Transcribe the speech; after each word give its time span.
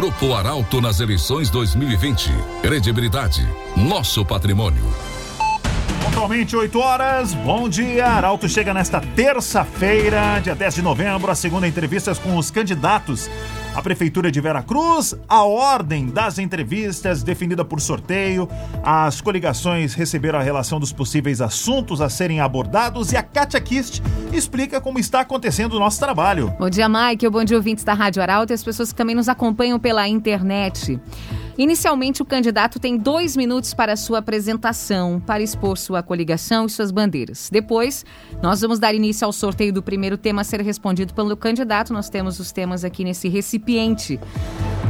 Grupo 0.00 0.34
Arauto 0.34 0.80
nas 0.80 0.98
eleições 0.98 1.50
2020. 1.50 2.30
Credibilidade, 2.62 3.46
nosso 3.76 4.24
patrimônio. 4.24 4.82
Pontualmente 6.02 6.56
8 6.56 6.78
horas, 6.78 7.34
bom 7.34 7.68
dia. 7.68 8.06
Arauto 8.06 8.48
chega 8.48 8.72
nesta 8.72 8.98
terça-feira, 8.98 10.40
dia 10.42 10.54
10 10.54 10.76
de 10.76 10.80
novembro, 10.80 11.30
a 11.30 11.34
segunda 11.34 11.68
entrevista 11.68 12.14
com 12.14 12.38
os 12.38 12.50
candidatos 12.50 13.28
à 13.74 13.82
Prefeitura 13.82 14.30
de 14.30 14.40
Veracruz, 14.40 15.14
a 15.28 15.44
ordem 15.44 16.06
das 16.06 16.38
entrevistas 16.38 17.22
definida 17.22 17.64
por 17.64 17.80
sorteio, 17.80 18.48
as 18.82 19.20
coligações 19.20 19.94
receberam 19.94 20.38
a 20.38 20.42
relação 20.42 20.80
dos 20.80 20.92
possíveis 20.92 21.40
assuntos 21.40 22.00
a 22.00 22.08
serem 22.08 22.40
abordados 22.40 23.12
e 23.12 23.16
a 23.16 23.22
Katia 23.22 23.60
Kist 23.60 24.02
explica 24.32 24.80
como 24.80 24.98
está 24.98 25.20
acontecendo 25.20 25.74
o 25.74 25.78
nosso 25.78 26.00
trabalho. 26.00 26.54
Bom 26.58 26.68
dia, 26.68 26.88
Mike. 26.88 27.28
Bom 27.28 27.44
dia, 27.44 27.56
ouvintes 27.56 27.84
da 27.84 27.94
Rádio 27.94 28.22
Arauto 28.22 28.52
e 28.52 28.54
as 28.54 28.64
pessoas 28.64 28.92
que 28.92 28.98
também 28.98 29.14
nos 29.14 29.28
acompanham 29.28 29.78
pela 29.78 30.06
internet. 30.08 30.98
Inicialmente, 31.60 32.22
o 32.22 32.24
candidato 32.24 32.80
tem 32.80 32.96
dois 32.96 33.36
minutos 33.36 33.74
para 33.74 33.94
sua 33.94 34.20
apresentação, 34.20 35.20
para 35.20 35.42
expor 35.42 35.76
sua 35.76 36.02
coligação 36.02 36.64
e 36.64 36.70
suas 36.70 36.90
bandeiras. 36.90 37.50
Depois, 37.52 38.02
nós 38.40 38.62
vamos 38.62 38.78
dar 38.78 38.94
início 38.94 39.26
ao 39.26 39.32
sorteio 39.32 39.70
do 39.70 39.82
primeiro 39.82 40.16
tema 40.16 40.40
a 40.40 40.44
ser 40.44 40.62
respondido 40.62 41.12
pelo 41.12 41.36
candidato. 41.36 41.92
Nós 41.92 42.08
temos 42.08 42.40
os 42.40 42.50
temas 42.50 42.82
aqui 42.82 43.04
nesse 43.04 43.28
recipiente. 43.28 44.18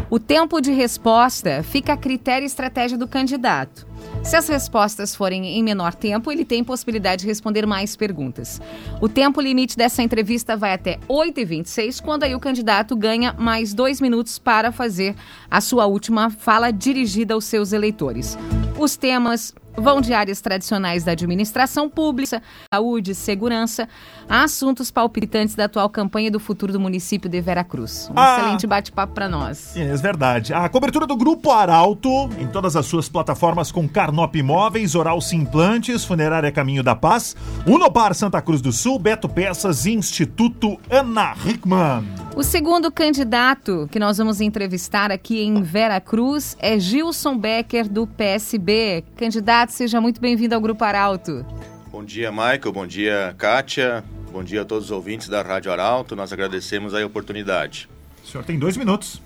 O 0.08 0.20
tempo 0.20 0.60
de 0.60 0.70
resposta 0.70 1.60
fica 1.64 1.94
a 1.94 1.96
critério 1.96 2.44
e 2.44 2.46
estratégia 2.46 2.96
do 2.96 3.08
candidato. 3.08 3.89
Se 4.22 4.36
as 4.36 4.48
respostas 4.48 5.14
forem 5.14 5.58
em 5.58 5.62
menor 5.62 5.94
tempo, 5.94 6.30
ele 6.30 6.44
tem 6.44 6.62
possibilidade 6.62 7.22
de 7.22 7.26
responder 7.26 7.66
mais 7.66 7.96
perguntas. 7.96 8.60
O 9.00 9.08
tempo 9.08 9.40
limite 9.40 9.76
dessa 9.76 10.02
entrevista 10.02 10.56
vai 10.56 10.72
até 10.72 10.98
8h26, 11.08 12.00
quando 12.00 12.22
aí 12.22 12.34
o 12.34 12.40
candidato 12.40 12.94
ganha 12.94 13.34
mais 13.36 13.74
dois 13.74 14.00
minutos 14.00 14.38
para 14.38 14.70
fazer 14.70 15.16
a 15.50 15.60
sua 15.60 15.86
última 15.86 16.30
fala 16.30 16.70
dirigida 16.70 17.34
aos 17.34 17.44
seus 17.44 17.72
eleitores. 17.72 18.38
Os 18.78 18.96
temas 18.96 19.52
vão 19.76 20.00
de 20.00 20.12
áreas 20.12 20.40
tradicionais 20.40 21.04
da 21.04 21.12
administração 21.12 21.88
pública, 21.88 22.42
saúde, 22.72 23.14
segurança, 23.14 23.88
a 24.28 24.44
assuntos 24.44 24.90
palpitantes 24.90 25.54
da 25.54 25.64
atual 25.64 25.88
campanha 25.88 26.30
do 26.30 26.40
futuro 26.40 26.72
do 26.72 26.80
município 26.80 27.28
de 27.28 27.40
Veracruz. 27.40 28.10
Um 28.10 28.18
ah, 28.18 28.38
excelente 28.38 28.66
bate-papo 28.66 29.14
para 29.14 29.28
nós. 29.28 29.76
É, 29.76 29.94
verdade. 29.96 30.52
A 30.52 30.68
cobertura 30.68 31.06
do 31.06 31.16
Grupo 31.16 31.50
Arauto 31.50 32.30
em 32.38 32.46
todas 32.46 32.76
as 32.76 32.86
suas 32.86 33.08
plataformas 33.08 33.70
com 33.72 33.88
Carnop 33.88 34.34
Imóveis, 34.34 34.94
Oral 34.94 35.20
Simplantes, 35.20 36.04
Funerária 36.04 36.50
Caminho 36.52 36.82
da 36.82 36.94
Paz, 36.94 37.36
Unopar 37.66 38.14
Santa 38.14 38.40
Cruz 38.40 38.60
do 38.60 38.72
Sul, 38.72 38.98
Beto 38.98 39.28
Peças, 39.28 39.86
Instituto 39.86 40.78
Ana 40.90 41.34
Hickman. 41.44 42.04
O 42.36 42.42
segundo 42.42 42.90
candidato 42.92 43.88
que 43.90 43.98
nós 43.98 44.16
vamos 44.16 44.40
entrevistar 44.40 45.10
aqui 45.10 45.42
em 45.42 45.62
Veracruz 45.62 46.56
é 46.60 46.78
Gilson 46.78 47.36
Becker, 47.36 47.88
do 47.88 48.06
PSB. 48.06 49.04
Candidato, 49.16 49.59
seja 49.68 50.00
muito 50.00 50.20
bem-vindo 50.20 50.54
ao 50.54 50.60
Grupo 50.60 50.82
Arauto. 50.84 51.44
Bom 51.90 52.04
dia, 52.04 52.30
Michael. 52.30 52.72
Bom 52.72 52.86
dia, 52.86 53.34
Kátia. 53.36 54.04
Bom 54.32 54.44
dia 54.44 54.62
a 54.62 54.64
todos 54.64 54.86
os 54.86 54.90
ouvintes 54.90 55.28
da 55.28 55.42
Rádio 55.42 55.72
Arauto. 55.72 56.14
Nós 56.14 56.32
agradecemos 56.32 56.94
a 56.94 57.04
oportunidade. 57.04 57.88
O 58.24 58.26
senhor 58.26 58.44
tem 58.44 58.58
dois 58.58 58.76
minutos. 58.76 59.20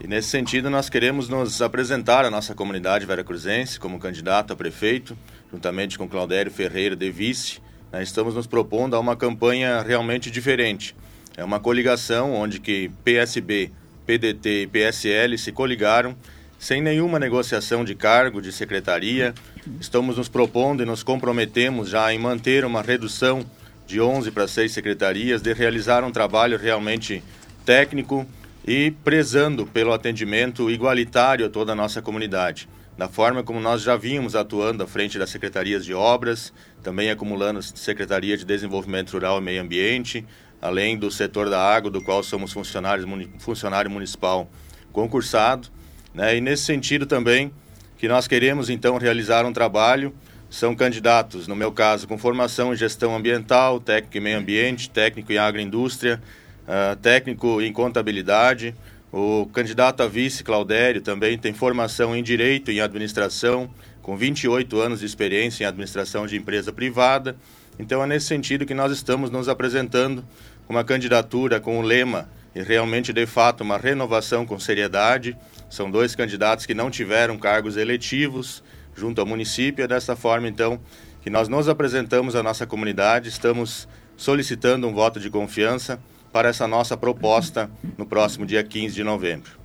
E 0.00 0.06
nesse 0.06 0.28
sentido, 0.28 0.68
nós 0.68 0.88
queremos 0.88 1.28
nos 1.28 1.62
apresentar 1.62 2.24
à 2.24 2.30
nossa 2.30 2.54
comunidade 2.54 3.06
veracruzense 3.06 3.78
como 3.78 3.98
candidato 3.98 4.52
a 4.52 4.56
prefeito, 4.56 5.16
juntamente 5.50 5.96
com 5.96 6.08
Claudério 6.08 6.50
Ferreira 6.50 6.94
de 6.96 7.10
vice. 7.10 7.60
Né, 7.90 8.02
estamos 8.02 8.34
nos 8.34 8.46
propondo 8.46 8.94
a 8.94 9.00
uma 9.00 9.16
campanha 9.16 9.80
realmente 9.82 10.30
diferente. 10.30 10.94
É 11.36 11.44
uma 11.44 11.60
coligação 11.60 12.34
onde 12.34 12.60
que 12.60 12.90
PSB, 13.04 13.70
PDT 14.06 14.62
e 14.62 14.66
PSL 14.66 15.38
se 15.38 15.52
coligaram 15.52 16.16
sem 16.62 16.80
nenhuma 16.80 17.18
negociação 17.18 17.84
de 17.84 17.92
cargo, 17.92 18.40
de 18.40 18.52
secretaria. 18.52 19.34
Estamos 19.80 20.16
nos 20.16 20.28
propondo 20.28 20.80
e 20.80 20.86
nos 20.86 21.02
comprometemos 21.02 21.88
já 21.88 22.14
em 22.14 22.20
manter 22.20 22.64
uma 22.64 22.80
redução 22.80 23.44
de 23.84 24.00
11 24.00 24.30
para 24.30 24.46
6 24.46 24.70
secretarias, 24.70 25.42
de 25.42 25.52
realizar 25.52 26.04
um 26.04 26.12
trabalho 26.12 26.56
realmente 26.56 27.20
técnico 27.66 28.24
e 28.64 28.92
prezando 29.02 29.66
pelo 29.66 29.92
atendimento 29.92 30.70
igualitário 30.70 31.46
a 31.46 31.50
toda 31.50 31.72
a 31.72 31.74
nossa 31.74 32.00
comunidade. 32.00 32.68
Da 32.96 33.08
forma 33.08 33.42
como 33.42 33.58
nós 33.58 33.82
já 33.82 33.96
vínhamos 33.96 34.36
atuando 34.36 34.84
à 34.84 34.86
frente 34.86 35.18
das 35.18 35.30
secretarias 35.30 35.84
de 35.84 35.92
obras, 35.92 36.52
também 36.80 37.10
acumulando 37.10 37.58
a 37.58 37.62
Secretaria 37.62 38.36
de 38.36 38.44
Desenvolvimento 38.44 39.14
Rural 39.14 39.38
e 39.38 39.42
Meio 39.42 39.62
Ambiente, 39.62 40.24
além 40.60 40.96
do 40.96 41.10
setor 41.10 41.50
da 41.50 41.60
água, 41.60 41.90
do 41.90 42.00
qual 42.04 42.22
somos 42.22 42.52
funcionários, 42.52 43.04
funcionário 43.40 43.90
municipal 43.90 44.48
concursado. 44.92 45.71
Né? 46.14 46.36
E 46.36 46.40
nesse 46.40 46.64
sentido 46.64 47.06
também, 47.06 47.52
que 47.98 48.08
nós 48.08 48.26
queremos 48.26 48.68
então 48.68 48.98
realizar 48.98 49.46
um 49.46 49.52
trabalho 49.52 50.14
são 50.50 50.74
candidatos, 50.74 51.48
no 51.48 51.56
meu 51.56 51.72
caso, 51.72 52.06
com 52.06 52.18
formação 52.18 52.74
em 52.74 52.76
gestão 52.76 53.16
ambiental, 53.16 53.80
técnico 53.80 54.18
em 54.18 54.20
meio 54.20 54.38
ambiente, 54.38 54.90
técnico 54.90 55.32
em 55.32 55.38
agroindústria, 55.38 56.20
uh, 56.64 56.94
técnico 56.96 57.62
em 57.62 57.72
contabilidade. 57.72 58.74
O 59.10 59.46
candidato 59.52 60.02
a 60.02 60.06
vice, 60.06 60.44
Claudério, 60.44 61.00
também 61.00 61.38
tem 61.38 61.54
formação 61.54 62.14
em 62.14 62.22
direito 62.22 62.70
e 62.70 62.76
em 62.76 62.80
administração, 62.80 63.70
com 64.02 64.16
28 64.16 64.78
anos 64.78 65.00
de 65.00 65.06
experiência 65.06 65.64
em 65.64 65.66
administração 65.66 66.26
de 66.26 66.36
empresa 66.36 66.72
privada. 66.72 67.34
Então 67.78 68.02
é 68.02 68.06
nesse 68.06 68.26
sentido 68.26 68.66
que 68.66 68.74
nós 68.74 68.92
estamos 68.92 69.30
nos 69.30 69.48
apresentando 69.48 70.22
uma 70.68 70.84
candidatura 70.84 71.60
com 71.60 71.78
o 71.78 71.82
lema 71.82 72.28
e 72.54 72.62
realmente 72.62 73.12
de 73.12 73.26
fato 73.26 73.62
uma 73.62 73.78
renovação 73.78 74.44
com 74.44 74.58
seriedade. 74.58 75.36
São 75.70 75.90
dois 75.90 76.14
candidatos 76.14 76.66
que 76.66 76.74
não 76.74 76.90
tiveram 76.90 77.38
cargos 77.38 77.76
eletivos, 77.76 78.62
junto 78.94 79.20
ao 79.20 79.26
município. 79.26 79.84
É 79.84 79.88
dessa 79.88 80.14
forma, 80.14 80.48
então, 80.48 80.80
que 81.22 81.30
nós 81.30 81.48
nos 81.48 81.68
apresentamos 81.68 82.36
à 82.36 82.42
nossa 82.42 82.66
comunidade, 82.66 83.28
estamos 83.28 83.88
solicitando 84.16 84.86
um 84.86 84.92
voto 84.92 85.18
de 85.18 85.30
confiança 85.30 86.00
para 86.32 86.48
essa 86.48 86.66
nossa 86.66 86.96
proposta 86.96 87.70
no 87.96 88.06
próximo 88.06 88.46
dia 88.46 88.62
15 88.62 88.94
de 88.94 89.04
novembro. 89.04 89.61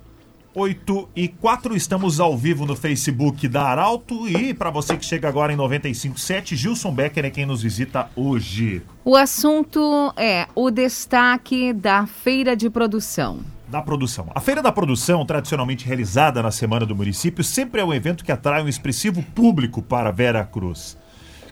8 0.58 1.10
e 1.14 1.28
4, 1.28 1.76
estamos 1.76 2.18
ao 2.18 2.36
vivo 2.36 2.66
no 2.66 2.74
Facebook 2.74 3.46
da 3.46 3.62
Arauto 3.62 4.28
e 4.28 4.52
para 4.52 4.70
você 4.70 4.96
que 4.96 5.04
chega 5.04 5.28
agora 5.28 5.52
em 5.52 5.56
95.7, 5.56 6.56
Gilson 6.56 6.92
Becker 6.92 7.24
é 7.24 7.30
quem 7.30 7.46
nos 7.46 7.62
visita 7.62 8.10
hoje. 8.16 8.82
O 9.04 9.14
assunto 9.14 10.12
é 10.16 10.48
o 10.56 10.68
destaque 10.68 11.72
da 11.72 12.06
feira 12.08 12.56
de 12.56 12.68
produção 12.68 13.38
da 13.68 13.82
produção. 13.82 14.32
A 14.34 14.40
Feira 14.40 14.62
da 14.62 14.72
Produção, 14.72 15.26
tradicionalmente 15.26 15.86
realizada 15.86 16.42
na 16.42 16.50
Semana 16.50 16.86
do 16.86 16.96
Município, 16.96 17.44
sempre 17.44 17.82
é 17.82 17.84
um 17.84 17.92
evento 17.92 18.24
que 18.24 18.32
atrai 18.32 18.62
um 18.62 18.68
expressivo 18.68 19.22
público 19.22 19.82
para 19.82 20.10
Vera 20.10 20.42
Cruz. 20.42 20.96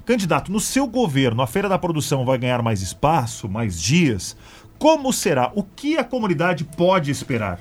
Candidato, 0.07 0.51
no 0.51 0.59
seu 0.59 0.87
governo, 0.87 1.43
a 1.43 1.47
Feira 1.47 1.69
da 1.69 1.79
Produção 1.79 2.25
vai 2.25 2.39
ganhar 2.39 2.63
mais 2.63 2.81
espaço, 2.81 3.51
mais 3.51 3.79
dias? 3.79 4.35
Como 4.79 5.13
será? 5.13 5.53
O 5.55 5.63
que 5.63 5.99
a 5.99 6.05
comunidade 6.05 6.65
pode 6.65 7.11
esperar? 7.11 7.61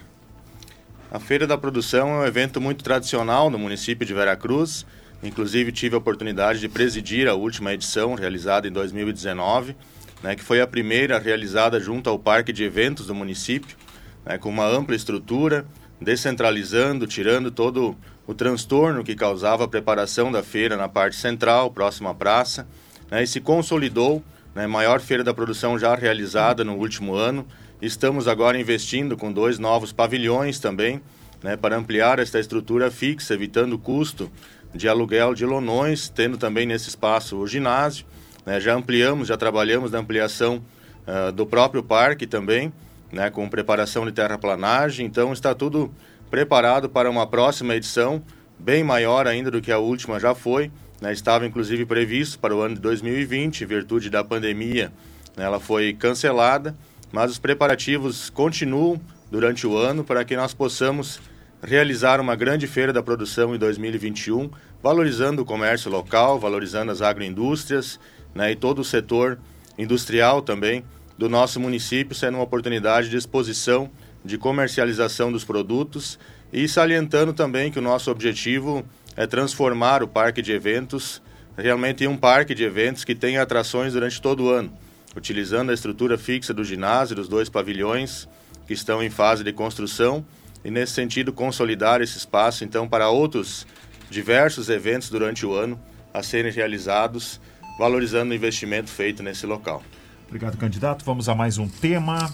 A 1.16 1.20
Feira 1.20 1.48
da 1.48 1.58
Produção 1.58 2.10
é 2.10 2.18
um 2.18 2.26
evento 2.26 2.60
muito 2.60 2.84
tradicional 2.84 3.50
no 3.50 3.58
município 3.58 4.06
de 4.06 4.14
Vera 4.14 4.36
Cruz. 4.36 4.86
Inclusive, 5.24 5.72
tive 5.72 5.96
a 5.96 5.98
oportunidade 5.98 6.60
de 6.60 6.68
presidir 6.68 7.30
a 7.30 7.34
última 7.34 7.72
edição, 7.72 8.16
realizada 8.16 8.68
em 8.68 8.72
2019, 8.72 9.78
né, 10.22 10.36
que 10.36 10.44
foi 10.44 10.60
a 10.60 10.68
primeira 10.68 11.18
realizada 11.18 11.80
junto 11.80 12.10
ao 12.10 12.20
Parque 12.20 12.52
de 12.52 12.66
Eventos 12.66 13.08
do 13.08 13.16
município 13.16 13.78
né, 14.26 14.38
com 14.38 14.50
uma 14.50 14.68
ampla 14.68 14.94
estrutura, 14.94 15.66
descentralizando, 16.02 17.08
tirando 17.08 17.50
todo 17.50 17.96
o 18.28 18.34
transtorno 18.34 19.02
que 19.02 19.16
causava 19.16 19.64
a 19.64 19.70
preparação 19.70 20.30
da 20.30 20.44
feira 20.44 20.76
na 20.76 20.90
parte 20.90 21.16
central, 21.16 21.72
próxima 21.72 22.10
à 22.10 22.14
praça, 22.14 22.68
né, 23.10 23.24
e 23.24 23.28
se 23.28 23.40
consolidou, 23.40 24.22
né, 24.54 24.68
maior 24.68 25.00
feira 25.00 25.24
da 25.24 25.34
produção 25.34 25.80
já 25.80 25.96
realizada 25.96 26.66
no 26.66 26.76
último 26.76 27.16
ano. 27.16 27.48
Estamos 27.86 28.28
agora 28.28 28.60
investindo 28.60 29.16
com 29.16 29.32
dois 29.32 29.60
novos 29.60 29.94
pavilhões 29.94 30.58
também, 30.58 31.00
né, 31.44 31.56
para 31.56 31.78
ampliar 31.78 32.18
esta 32.18 32.40
estrutura 32.40 32.90
fixa, 32.90 33.36
evitando 33.36 33.74
o 33.74 33.78
custo 33.78 34.32
de 34.74 34.90
aluguel 34.90 35.36
de 35.36 35.46
lonões, 35.46 36.10
tendo 36.10 36.36
também 36.36 36.66
nesse 36.66 36.90
espaço 36.90 37.38
o 37.38 37.46
ginásio. 37.46 38.04
Né, 38.44 38.60
já 38.60 38.74
ampliamos, 38.74 39.28
já 39.28 39.38
trabalhamos 39.38 39.92
na 39.92 40.00
ampliação 40.00 40.64
uh, 41.06 41.32
do 41.32 41.46
próprio 41.46 41.84
parque 41.84 42.26
também, 42.26 42.74
né, 43.12 43.30
com 43.30 43.48
preparação 43.48 44.04
de 44.04 44.12
terraplanagem. 44.12 45.06
Então 45.06 45.32
está 45.32 45.54
tudo 45.54 45.94
preparado 46.32 46.90
para 46.90 47.08
uma 47.08 47.28
próxima 47.28 47.76
edição, 47.76 48.20
bem 48.58 48.84
maior 48.84 49.28
ainda 49.28 49.52
do 49.52 49.62
que 49.62 49.72
a 49.72 49.78
última 49.78 50.20
já 50.20 50.34
foi. 50.34 50.72
Né, 51.00 51.14
estava 51.14 51.46
inclusive 51.46 51.86
previsto 51.86 52.40
para 52.40 52.56
o 52.56 52.62
ano 52.62 52.74
de 52.74 52.82
2020, 52.82 53.62
em 53.62 53.68
virtude 53.68 54.10
da 54.10 54.24
pandemia, 54.24 54.92
né, 55.38 55.46
ela 55.46 55.60
foi 55.60 55.94
cancelada, 55.94 56.76
mas 57.16 57.32
os 57.32 57.40
preparativos 57.40 58.30
continuam 58.30 59.00
durante 59.32 59.66
o 59.66 59.78
ano 59.78 60.04
para 60.04 60.26
que 60.26 60.36
nós 60.36 60.54
possamos 60.54 61.22
realizar 61.64 62.20
uma 62.20 62.36
grande 62.36 62.68
feira 62.68 62.92
da 62.92 63.02
produção 63.02 63.56
em 63.56 63.58
2021, 63.58 64.52
valorizando 64.84 65.42
o 65.42 65.46
comércio 65.46 65.90
local, 65.90 66.38
valorizando 66.38 66.92
as 66.92 67.02
agroindústrias 67.02 68.02
né, 68.36 68.52
e 68.52 68.56
todo 68.58 68.80
o 68.80 68.84
setor 68.84 69.40
industrial 69.78 70.42
também, 70.42 70.84
do 71.18 71.30
nosso 71.30 71.58
município, 71.58 72.14
sendo 72.14 72.36
uma 72.36 72.44
oportunidade 72.44 73.10
de 73.10 73.16
exposição 73.16 73.90
de 74.22 74.38
comercialização 74.38 75.32
dos 75.32 75.46
produtos 75.46 76.20
e 76.52 76.68
salientando 76.68 77.32
também 77.32 77.72
que 77.72 77.80
o 77.80 77.82
nosso 77.82 78.12
objetivo 78.12 78.84
é 79.16 79.26
transformar 79.26 80.04
o 80.04 80.08
parque 80.08 80.42
de 80.42 80.52
eventos 80.52 81.22
realmente 81.58 82.04
em 82.04 82.08
um 82.08 82.18
parque 82.18 82.54
de 82.54 82.66
eventos 82.66 83.06
que 83.06 83.16
tenha 83.16 83.42
atrações 83.42 83.94
durante 83.94 84.22
todo 84.22 84.44
o 84.44 84.50
ano, 84.50 84.78
utilizando 85.16 85.70
a 85.70 85.74
estrutura 85.74 86.18
fixa 86.18 86.54
do 86.54 86.64
ginásio, 86.64 87.16
dos 87.16 87.28
dois 87.28 87.50
pavilhões 87.50 88.28
que 88.68 88.74
estão 88.74 89.02
em 89.02 89.10
fase 89.10 89.44
de 89.44 89.54
construção 89.54 90.26
e 90.64 90.72
nesse 90.72 90.94
sentido 90.94 91.32
consolidar 91.32 92.02
esse 92.02 92.18
espaço 92.18 92.64
então 92.64 92.88
para 92.88 93.10
outros 93.10 93.66
diversos 94.10 94.70
eventos 94.70 95.10
durante 95.10 95.46
o 95.46 95.54
ano 95.54 95.80
a 96.14 96.24
serem 96.24 96.52
realizados, 96.52 97.40
valorizando 97.78 98.32
o 98.32 98.36
investimento 98.36 98.90
feito 98.90 99.22
nesse 99.22 99.46
local. 99.46 99.84
Obrigado, 100.28 100.58
candidato. 100.58 101.06
Vamos 101.06 101.30
a 101.30 101.36
mais 101.36 101.58
um 101.58 101.68
tema. 101.68 102.32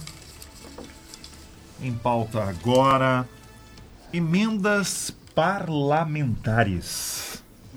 Em 1.82 1.94
pauta 1.94 2.44
agora, 2.44 3.28
emendas 4.14 5.12
parlamentares. 5.34 7.31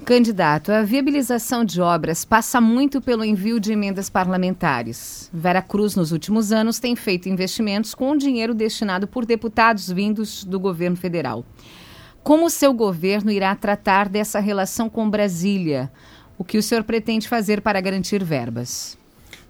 Candidato, 0.04 0.70
a 0.70 0.82
viabilização 0.82 1.64
de 1.64 1.80
obras 1.80 2.26
passa 2.26 2.60
muito 2.60 3.00
pelo 3.00 3.24
envio 3.24 3.58
de 3.58 3.72
emendas 3.72 4.10
parlamentares. 4.10 5.30
Vera 5.32 5.62
Cruz, 5.62 5.96
nos 5.96 6.12
últimos 6.12 6.52
anos, 6.52 6.78
tem 6.78 6.94
feito 6.94 7.26
investimentos 7.26 7.94
com 7.94 8.14
dinheiro 8.14 8.52
destinado 8.52 9.06
por 9.08 9.24
deputados 9.24 9.90
vindos 9.90 10.44
do 10.44 10.60
governo 10.60 10.94
federal. 10.94 11.42
Como 12.22 12.44
o 12.44 12.50
seu 12.50 12.74
governo 12.74 13.30
irá 13.30 13.56
tratar 13.56 14.10
dessa 14.10 14.40
relação 14.40 14.90
com 14.90 15.08
Brasília? 15.08 15.90
O 16.36 16.44
que 16.44 16.58
o 16.58 16.62
senhor 16.62 16.84
pretende 16.84 17.26
fazer 17.26 17.62
para 17.62 17.80
garantir 17.80 18.22
verbas? 18.22 18.98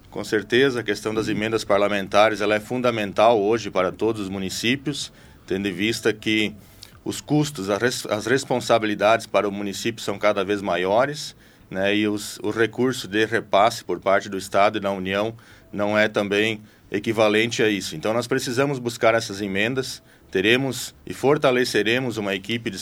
Com 0.09 0.23
certeza, 0.23 0.81
a 0.81 0.85
questão 0.85 1.13
das 1.13 1.27
emendas 1.27 1.65
parlamentares 1.65 2.41
ela 2.41 2.55
é 2.55 2.61
fundamental 2.61 3.43
hoje 3.43 3.73
para 3.73 3.91
todos 3.91 4.23
os 4.23 4.29
municípios, 4.29 5.13
tendo 5.49 5.67
em 5.67 5.73
vista 5.73 6.13
que 6.13 6.55
os 7.05 7.21
custos, 7.21 7.69
as 7.69 8.27
responsabilidades 8.27 9.27
para 9.27 9.49
o 9.49 9.53
município 9.53 10.03
são 10.03 10.19
cada 10.19 10.43
vez 10.43 10.63
maiores, 10.63 11.37
né, 11.71 11.95
e 11.95 12.09
os, 12.09 12.39
o 12.39 12.51
recurso 12.51 13.07
de 13.07 13.25
repasse 13.27 13.85
por 13.85 14.01
parte 14.01 14.29
do 14.29 14.39
Estado 14.39 14.79
e 14.79 14.81
da 14.81 14.91
União 14.91 15.35
não 15.73 15.99
é 15.99 16.09
também 16.09 16.63
equivalente 16.91 17.63
a 17.63 17.69
isso. 17.69 17.97
Então, 17.97 18.13
nós 18.13 18.27
precisamos 18.27 18.79
buscar 18.79 19.15
essas 19.15 19.41
emendas, 19.41 20.03
teremos 20.31 20.95
e 21.05 21.13
fortaleceremos 21.13 22.17
uma 22.17 22.35
equipe 22.35 22.71
de, 22.71 22.79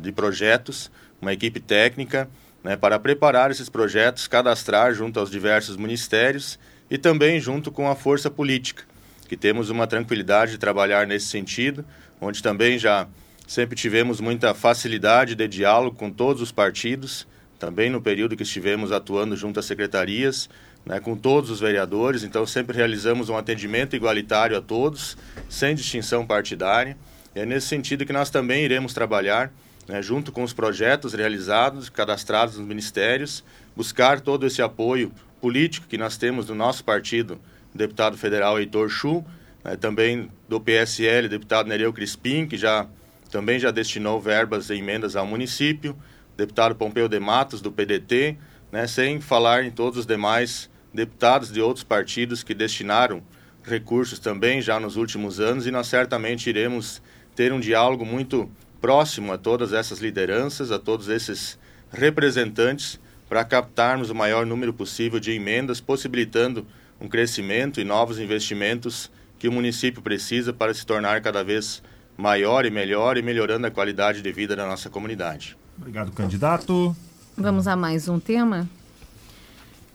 de 0.00 0.12
projetos, 0.12 0.90
uma 1.20 1.32
equipe 1.32 1.60
técnica, 1.60 2.28
né, 2.62 2.76
para 2.76 2.98
preparar 2.98 3.50
esses 3.50 3.68
projetos, 3.68 4.28
cadastrar 4.28 4.94
junto 4.94 5.18
aos 5.18 5.30
diversos 5.30 5.76
ministérios 5.76 6.58
e 6.90 6.96
também 6.96 7.40
junto 7.40 7.70
com 7.70 7.88
a 7.88 7.94
força 7.94 8.30
política, 8.30 8.84
que 9.28 9.36
temos 9.36 9.68
uma 9.68 9.86
tranquilidade 9.86 10.52
de 10.52 10.58
trabalhar 10.58 11.06
nesse 11.06 11.26
sentido, 11.26 11.84
onde 12.20 12.42
também 12.42 12.78
já 12.78 13.06
Sempre 13.48 13.76
tivemos 13.76 14.20
muita 14.20 14.52
facilidade 14.52 15.34
de 15.34 15.48
diálogo 15.48 15.96
com 15.96 16.10
todos 16.10 16.42
os 16.42 16.52
partidos, 16.52 17.26
também 17.58 17.88
no 17.88 17.98
período 17.98 18.36
que 18.36 18.42
estivemos 18.42 18.92
atuando 18.92 19.34
junto 19.34 19.58
às 19.58 19.64
secretarias, 19.64 20.50
né, 20.84 21.00
com 21.00 21.16
todos 21.16 21.48
os 21.48 21.58
vereadores. 21.58 22.24
Então, 22.24 22.44
sempre 22.44 22.76
realizamos 22.76 23.30
um 23.30 23.38
atendimento 23.38 23.96
igualitário 23.96 24.54
a 24.54 24.60
todos, 24.60 25.16
sem 25.48 25.74
distinção 25.74 26.26
partidária. 26.26 26.94
E 27.34 27.40
é 27.40 27.46
nesse 27.46 27.68
sentido 27.68 28.04
que 28.04 28.12
nós 28.12 28.28
também 28.28 28.66
iremos 28.66 28.92
trabalhar, 28.92 29.50
né, 29.88 30.02
junto 30.02 30.30
com 30.30 30.42
os 30.42 30.52
projetos 30.52 31.14
realizados, 31.14 31.88
cadastrados 31.88 32.58
nos 32.58 32.68
ministérios, 32.68 33.42
buscar 33.74 34.20
todo 34.20 34.46
esse 34.46 34.60
apoio 34.60 35.10
político 35.40 35.86
que 35.88 35.96
nós 35.96 36.18
temos 36.18 36.44
do 36.44 36.54
nosso 36.54 36.84
partido, 36.84 37.40
deputado 37.74 38.18
federal 38.18 38.60
Heitor 38.60 38.90
Chu, 38.90 39.24
né, 39.64 39.74
também 39.74 40.30
do 40.46 40.60
PSL, 40.60 41.28
deputado 41.28 41.66
Nereu 41.66 41.94
Crispim, 41.94 42.46
que 42.46 42.58
já 42.58 42.86
também 43.30 43.58
já 43.58 43.70
destinou 43.70 44.20
verbas 44.20 44.70
e 44.70 44.74
emendas 44.74 45.16
ao 45.16 45.26
município, 45.26 45.96
deputado 46.36 46.74
Pompeu 46.74 47.08
de 47.08 47.18
Matos, 47.18 47.60
do 47.60 47.70
PDT, 47.70 48.36
né, 48.72 48.86
sem 48.86 49.20
falar 49.20 49.64
em 49.64 49.70
todos 49.70 49.98
os 49.98 50.06
demais 50.06 50.70
deputados 50.92 51.52
de 51.52 51.60
outros 51.60 51.84
partidos 51.84 52.42
que 52.42 52.54
destinaram 52.54 53.22
recursos 53.62 54.18
também 54.18 54.62
já 54.62 54.80
nos 54.80 54.96
últimos 54.96 55.40
anos. 55.40 55.66
E 55.66 55.70
nós 55.70 55.86
certamente 55.86 56.48
iremos 56.48 57.02
ter 57.34 57.52
um 57.52 57.60
diálogo 57.60 58.04
muito 58.04 58.50
próximo 58.80 59.32
a 59.32 59.38
todas 59.38 59.72
essas 59.72 59.98
lideranças, 59.98 60.70
a 60.70 60.78
todos 60.78 61.08
esses 61.08 61.58
representantes, 61.90 62.98
para 63.28 63.44
captarmos 63.44 64.10
o 64.10 64.14
maior 64.14 64.46
número 64.46 64.72
possível 64.72 65.20
de 65.20 65.32
emendas, 65.32 65.80
possibilitando 65.80 66.66
um 67.00 67.08
crescimento 67.08 67.80
e 67.80 67.84
novos 67.84 68.18
investimentos 68.18 69.10
que 69.38 69.48
o 69.48 69.52
município 69.52 70.02
precisa 70.02 70.52
para 70.52 70.72
se 70.72 70.84
tornar 70.84 71.20
cada 71.20 71.44
vez 71.44 71.82
mais 71.82 71.92
maior 72.18 72.66
e 72.66 72.70
melhor 72.70 73.16
e 73.16 73.22
melhorando 73.22 73.68
a 73.68 73.70
qualidade 73.70 74.20
de 74.20 74.32
vida 74.32 74.56
da 74.56 74.66
nossa 74.66 74.90
comunidade. 74.90 75.56
Obrigado, 75.76 76.10
candidato. 76.10 76.94
Vamos 77.36 77.68
a 77.68 77.76
mais 77.76 78.08
um 78.08 78.18
tema. 78.18 78.68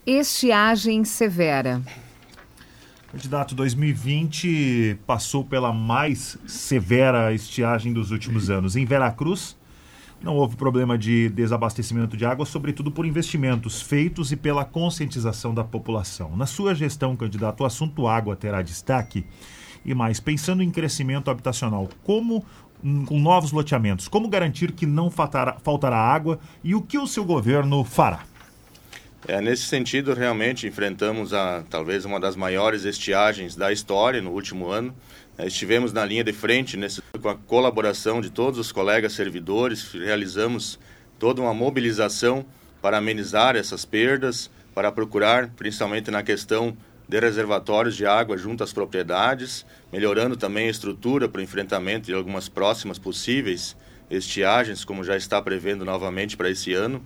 Estiagem 0.07 1.03
severa. 1.03 1.81
Candidato 3.11 3.53
2020 3.53 4.99
passou 5.05 5.43
pela 5.43 5.73
mais 5.73 6.37
severa 6.47 7.33
estiagem 7.33 7.91
dos 7.91 8.09
últimos 8.09 8.49
anos. 8.49 8.77
Em 8.77 8.85
Veracruz, 8.85 9.57
não 10.21 10.37
houve 10.37 10.55
problema 10.55 10.97
de 10.97 11.27
desabastecimento 11.27 12.15
de 12.15 12.25
água, 12.25 12.45
sobretudo 12.45 12.89
por 12.89 13.05
investimentos 13.05 13.81
feitos 13.81 14.31
e 14.31 14.37
pela 14.37 14.63
conscientização 14.63 15.53
da 15.53 15.63
população. 15.63 16.35
Na 16.37 16.45
sua 16.45 16.73
gestão, 16.73 17.17
candidato, 17.17 17.61
o 17.61 17.65
assunto 17.65 18.07
água 18.07 18.33
terá 18.33 18.61
destaque 18.61 19.25
e 19.85 19.93
mais, 19.93 20.19
pensando 20.19 20.63
em 20.63 20.71
crescimento 20.71 21.29
habitacional, 21.29 21.89
como 22.03 22.45
hum, 22.83 23.05
com 23.05 23.19
novos 23.19 23.51
loteamentos, 23.51 24.07
como 24.07 24.27
garantir 24.27 24.71
que 24.71 24.85
não 24.85 25.09
faltará, 25.09 25.57
faltará 25.63 25.97
água 25.97 26.39
e 26.63 26.75
o 26.75 26.81
que 26.81 26.97
o 26.97 27.07
seu 27.07 27.23
governo 27.23 27.83
fará? 27.83 28.23
É, 29.25 29.39
nesse 29.39 29.63
sentido, 29.63 30.13
realmente 30.13 30.67
enfrentamos 30.67 31.33
a 31.33 31.63
talvez 31.69 32.03
uma 32.03 32.19
das 32.19 32.35
maiores 32.35 32.83
estiagens 32.83 33.55
da 33.55 33.71
história 33.71 34.21
no 34.21 34.31
último 34.31 34.69
ano. 34.69 34.93
É, 35.37 35.47
estivemos 35.47 35.93
na 35.93 36.03
linha 36.03 36.25
de 36.25 36.33
frente 36.33 36.75
nesse, 36.75 37.01
com 37.21 37.29
a 37.29 37.35
colaboração 37.35 38.19
de 38.19 38.29
todos 38.29 38.59
os 38.59 38.71
colegas 38.71 39.13
servidores, 39.13 39.91
realizamos 39.93 40.77
toda 41.17 41.41
uma 41.41 41.53
mobilização 41.53 42.45
para 42.81 42.97
amenizar 42.97 43.55
essas 43.55 43.85
perdas, 43.85 44.51
para 44.75 44.91
procurar, 44.91 45.49
principalmente 45.55 46.11
na 46.11 46.21
questão 46.21 46.75
de 47.07 47.19
reservatórios 47.19 47.95
de 47.95 48.05
água 48.05 48.37
junto 48.37 48.63
às 48.63 48.73
propriedades, 48.73 49.65
melhorando 49.91 50.35
também 50.35 50.67
a 50.67 50.71
estrutura 50.71 51.27
para 51.27 51.39
o 51.39 51.43
enfrentamento 51.43 52.05
de 52.07 52.13
algumas 52.13 52.47
próximas 52.47 52.97
possíveis 52.97 53.75
estiagens, 54.09 54.85
como 54.85 55.03
já 55.03 55.15
está 55.17 55.41
prevendo 55.41 55.83
novamente 55.83 56.37
para 56.37 56.49
esse 56.49 56.73
ano, 56.73 57.03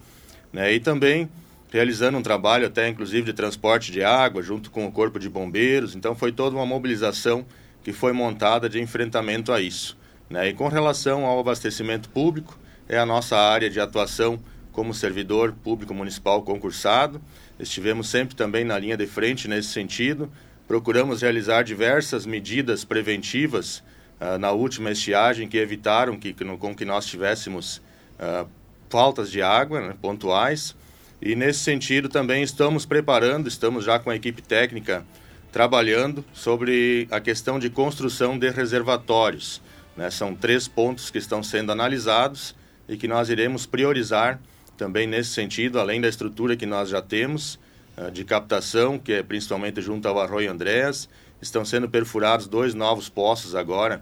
né? 0.52 0.74
e 0.74 0.80
também 0.80 1.30
realizando 1.72 2.18
um 2.18 2.22
trabalho 2.22 2.68
até 2.68 2.88
inclusive 2.88 3.26
de 3.26 3.34
transporte 3.34 3.92
de 3.92 4.04
água 4.04 4.42
junto 4.42 4.72
com 4.72 4.86
o 4.86 4.92
corpo 4.92 5.20
de 5.20 5.30
bombeiros. 5.30 5.96
Então 5.96 6.16
foi 6.16 6.32
toda 6.32 6.56
uma 6.56 6.66
mobilização 6.66 7.46
que 7.84 7.92
foi 7.92 8.12
montada 8.12 8.70
de 8.70 8.80
enfrentamento 8.82 9.52
a 9.52 9.62
isso. 9.62 9.98
Né? 10.30 10.50
E 10.50 10.54
com 10.54 10.68
relação 10.68 11.26
ao 11.26 11.40
abastecimento 11.40 12.10
público, 12.10 12.58
é 12.88 12.98
a 12.98 13.06
nossa 13.06 13.38
área 13.38 13.70
de 13.70 13.80
atuação 13.80 14.40
como 14.72 14.94
servidor 14.94 15.54
público 15.64 15.94
municipal 15.94 16.42
concursado 16.44 17.22
Estivemos 17.60 18.10
sempre 18.10 18.36
também 18.36 18.64
na 18.64 18.78
linha 18.78 18.96
de 18.96 19.08
frente 19.08 19.48
nesse 19.48 19.70
sentido. 19.70 20.32
Procuramos 20.68 21.22
realizar 21.22 21.64
diversas 21.64 22.26
medidas 22.26 22.84
preventivas 22.84 23.84
uh, 24.20 24.38
na 24.38 24.52
última 24.52 24.92
estiagem 24.92 25.48
que 25.48 25.58
evitaram 25.58 26.18
que, 26.18 26.34
que 26.34 26.44
no, 26.44 26.58
com 26.58 26.76
que 26.76 26.86
nós 26.86 27.06
tivéssemos 27.06 27.78
uh, 28.20 28.48
faltas 28.90 29.32
de 29.32 29.42
água 29.42 29.82
né, 29.82 29.96
pontuais. 30.02 30.76
E 31.22 31.36
nesse 31.36 31.60
sentido 31.60 32.10
também 32.10 32.44
estamos 32.44 32.86
preparando, 32.86 33.48
estamos 33.48 33.84
já 33.84 33.98
com 33.98 34.10
a 34.10 34.16
equipe 34.16 34.42
técnica 34.42 35.04
trabalhando 35.52 36.24
sobre 36.34 37.08
a 37.10 37.20
questão 37.20 37.58
de 37.58 37.70
construção 37.70 38.38
de 38.38 38.50
reservatórios. 38.52 39.62
Né? 39.96 40.12
São 40.12 40.36
três 40.36 40.68
pontos 40.68 41.10
que 41.10 41.18
estão 41.18 41.42
sendo 41.42 41.72
analisados 41.72 42.56
e 42.88 42.96
que 42.96 43.08
nós 43.08 43.30
iremos 43.30 43.66
priorizar 43.66 44.40
também 44.78 45.08
nesse 45.08 45.32
sentido, 45.32 45.80
além 45.80 46.00
da 46.00 46.08
estrutura 46.08 46.56
que 46.56 46.66
nós 46.66 46.90
já 46.90 47.02
temos 47.02 47.60
uh, 47.98 48.12
de 48.12 48.24
captação, 48.24 49.00
que 49.00 49.12
é 49.14 49.24
principalmente 49.24 49.82
junto 49.82 50.08
ao 50.08 50.20
Arroio 50.20 50.52
Andrés, 50.52 51.10
estão 51.42 51.66
sendo 51.66 51.90
perfurados 51.90 52.48
dois 52.48 52.74
novos 52.74 53.10
poços 53.10 53.56
agora, 53.56 54.02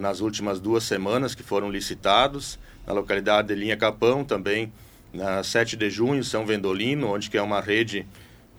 nas 0.00 0.20
últimas 0.20 0.58
duas 0.58 0.82
semanas, 0.82 1.36
que 1.36 1.42
foram 1.42 1.70
licitados, 1.70 2.58
na 2.84 2.92
localidade 2.92 3.48
de 3.48 3.54
Linha 3.54 3.76
Capão, 3.76 4.24
também 4.24 4.72
na 5.12 5.42
7 5.42 5.76
de 5.76 5.88
junho, 5.88 6.24
São 6.24 6.44
Vendolino, 6.44 7.12
onde 7.14 7.30
que 7.30 7.38
é 7.38 7.42
uma 7.42 7.60
rede 7.60 8.06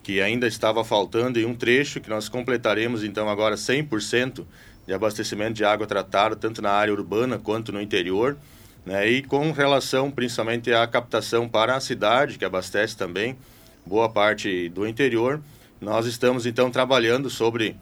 que 0.01 0.21
ainda 0.21 0.47
estava 0.47 0.83
faltando 0.83 1.39
em 1.39 1.45
um 1.45 1.53
trecho 1.53 1.99
que 1.99 2.09
nós 2.09 2.29
completaremos 2.29 3.03
então 3.03 3.29
agora 3.29 3.55
100% 3.55 4.45
de 4.87 4.93
abastecimento 4.93 5.53
de 5.53 5.63
água 5.63 5.85
tratada, 5.85 6.35
tanto 6.35 6.61
na 6.61 6.71
área 6.71 6.93
urbana 6.93 7.37
quanto 7.37 7.71
no 7.71 7.81
interior. 7.81 8.37
Né? 8.89 9.07
E 9.07 9.21
com 9.21 9.51
relação 9.51 10.09
principalmente 10.09 10.73
à 10.73 10.87
captação 10.87 11.47
para 11.47 11.75
a 11.75 11.79
cidade, 11.79 12.39
que 12.39 12.43
abastece 12.43 12.97
também 12.97 13.37
boa 13.85 14.09
parte 14.09 14.67
do 14.69 14.87
interior, 14.87 15.39
nós 15.79 16.07
estamos 16.07 16.47
então 16.47 16.71
trabalhando 16.71 17.29
sobre 17.29 17.75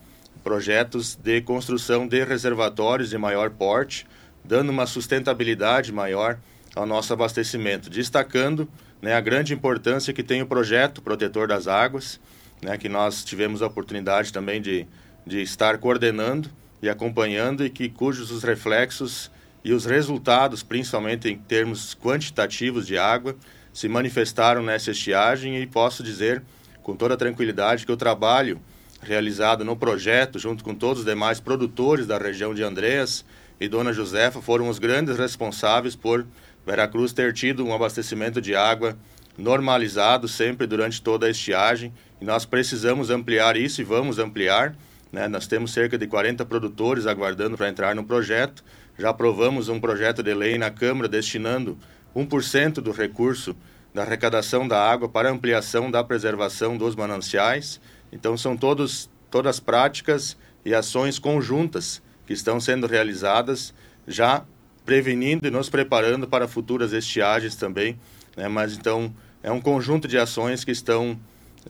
projetos 0.43 1.15
de 1.15 1.39
construção 1.39 2.05
de 2.05 2.25
reservatórios 2.25 3.09
de 3.09 3.17
maior 3.17 3.49
porte, 3.51 4.05
dando 4.43 4.69
uma 4.69 4.85
sustentabilidade 4.85 5.93
maior 5.93 6.37
ao 6.75 6.85
nosso 6.85 7.13
abastecimento, 7.13 7.89
destacando 7.89 8.67
né, 9.01 9.13
a 9.13 9.21
grande 9.21 9.53
importância 9.53 10.11
que 10.11 10.21
tem 10.21 10.41
o 10.41 10.45
projeto 10.45 11.01
Protetor 11.01 11.47
das 11.47 11.69
Águas, 11.69 12.19
né, 12.61 12.77
que 12.77 12.89
nós 12.89 13.23
tivemos 13.23 13.61
a 13.61 13.67
oportunidade 13.67 14.33
também 14.33 14.61
de, 14.61 14.85
de 15.25 15.41
estar 15.41 15.77
coordenando 15.77 16.49
e 16.81 16.89
acompanhando 16.89 17.65
e 17.65 17.69
que 17.69 17.87
cujos 17.87 18.29
os 18.29 18.43
reflexos 18.43 19.31
e 19.67 19.73
os 19.73 19.83
resultados, 19.83 20.63
principalmente 20.63 21.27
em 21.27 21.37
termos 21.37 21.93
quantitativos 21.93 22.87
de 22.87 22.97
água, 22.97 23.35
se 23.73 23.89
manifestaram 23.89 24.63
nessa 24.63 24.91
estiagem 24.91 25.61
e 25.61 25.67
posso 25.67 26.01
dizer 26.01 26.41
com 26.81 26.95
toda 26.95 27.17
tranquilidade 27.17 27.85
que 27.85 27.91
o 27.91 27.97
trabalho 27.97 28.61
realizado 29.01 29.65
no 29.65 29.75
projeto, 29.75 30.39
junto 30.39 30.63
com 30.63 30.73
todos 30.73 30.99
os 30.99 31.05
demais 31.05 31.41
produtores 31.41 32.07
da 32.07 32.17
região 32.17 32.55
de 32.55 32.63
Andreas 32.63 33.25
e 33.59 33.67
Dona 33.67 33.91
Josefa, 33.91 34.41
foram 34.41 34.69
os 34.69 34.79
grandes 34.79 35.17
responsáveis 35.17 35.97
por 35.97 36.25
Veracruz 36.65 37.11
ter 37.11 37.33
tido 37.33 37.65
um 37.65 37.73
abastecimento 37.73 38.39
de 38.39 38.55
água 38.55 38.97
normalizado 39.37 40.29
sempre 40.29 40.65
durante 40.65 41.01
toda 41.01 41.25
a 41.25 41.29
estiagem 41.29 41.91
e 42.21 42.23
nós 42.25 42.45
precisamos 42.45 43.09
ampliar 43.09 43.57
isso 43.57 43.81
e 43.81 43.83
vamos 43.83 44.17
ampliar. 44.17 44.77
Né? 45.11 45.27
Nós 45.27 45.45
temos 45.45 45.73
cerca 45.73 45.97
de 45.97 46.07
40 46.07 46.45
produtores 46.45 47.05
aguardando 47.05 47.57
para 47.57 47.67
entrar 47.67 47.93
no 47.93 48.05
projeto. 48.05 48.63
Já 48.97 49.09
aprovamos 49.09 49.69
um 49.69 49.79
projeto 49.79 50.23
de 50.23 50.33
lei 50.33 50.57
na 50.57 50.71
Câmara 50.71 51.07
destinando 51.07 51.77
1% 52.15 52.75
do 52.75 52.91
recurso 52.91 53.55
da 53.93 54.03
arrecadação 54.03 54.67
da 54.67 54.79
água 54.79 55.07
para 55.07 55.29
ampliação 55.29 55.89
da 55.89 56.03
preservação 56.03 56.77
dos 56.77 56.95
mananciais. 56.95 57.79
Então, 58.11 58.37
são 58.37 58.55
todos, 58.57 59.09
todas 59.29 59.59
práticas 59.59 60.37
e 60.65 60.73
ações 60.73 61.19
conjuntas 61.19 62.01
que 62.25 62.33
estão 62.33 62.59
sendo 62.59 62.87
realizadas, 62.87 63.73
já 64.07 64.43
prevenindo 64.85 65.47
e 65.47 65.51
nos 65.51 65.69
preparando 65.69 66.27
para 66.27 66.47
futuras 66.47 66.93
estiagens 66.93 67.55
também. 67.55 67.99
Né? 68.35 68.47
Mas, 68.47 68.73
então, 68.73 69.13
é 69.41 69.51
um 69.51 69.61
conjunto 69.61 70.07
de 70.07 70.17
ações 70.17 70.63
que 70.63 70.71
estão 70.71 71.19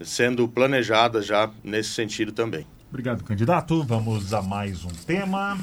sendo 0.02 0.48
planejadas 0.48 1.26
já 1.26 1.50
nesse 1.62 1.90
sentido 1.90 2.32
também. 2.32 2.66
Obrigado, 2.88 3.22
candidato. 3.22 3.82
Vamos 3.84 4.32
a 4.32 4.40
mais 4.40 4.84
um 4.84 4.88
tema. 4.88 5.58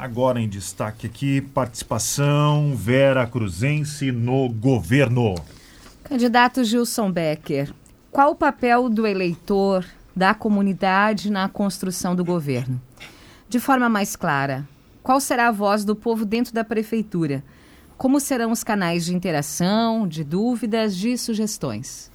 Agora 0.00 0.40
em 0.40 0.48
destaque 0.48 1.06
aqui, 1.06 1.42
participação 1.42 2.74
Vera 2.74 3.26
Cruzense 3.26 4.10
no 4.10 4.48
governo. 4.48 5.34
Candidato 6.02 6.64
Gilson 6.64 7.12
Becker, 7.12 7.70
qual 8.10 8.30
o 8.30 8.34
papel 8.34 8.88
do 8.88 9.06
eleitor, 9.06 9.84
da 10.16 10.32
comunidade 10.32 11.30
na 11.30 11.50
construção 11.50 12.16
do 12.16 12.24
governo? 12.24 12.80
De 13.46 13.60
forma 13.60 13.90
mais 13.90 14.16
clara, 14.16 14.66
qual 15.02 15.20
será 15.20 15.48
a 15.48 15.52
voz 15.52 15.84
do 15.84 15.94
povo 15.94 16.24
dentro 16.24 16.54
da 16.54 16.64
prefeitura? 16.64 17.44
Como 17.98 18.18
serão 18.20 18.52
os 18.52 18.64
canais 18.64 19.04
de 19.04 19.14
interação, 19.14 20.08
de 20.08 20.24
dúvidas, 20.24 20.96
de 20.96 21.18
sugestões? 21.18 22.10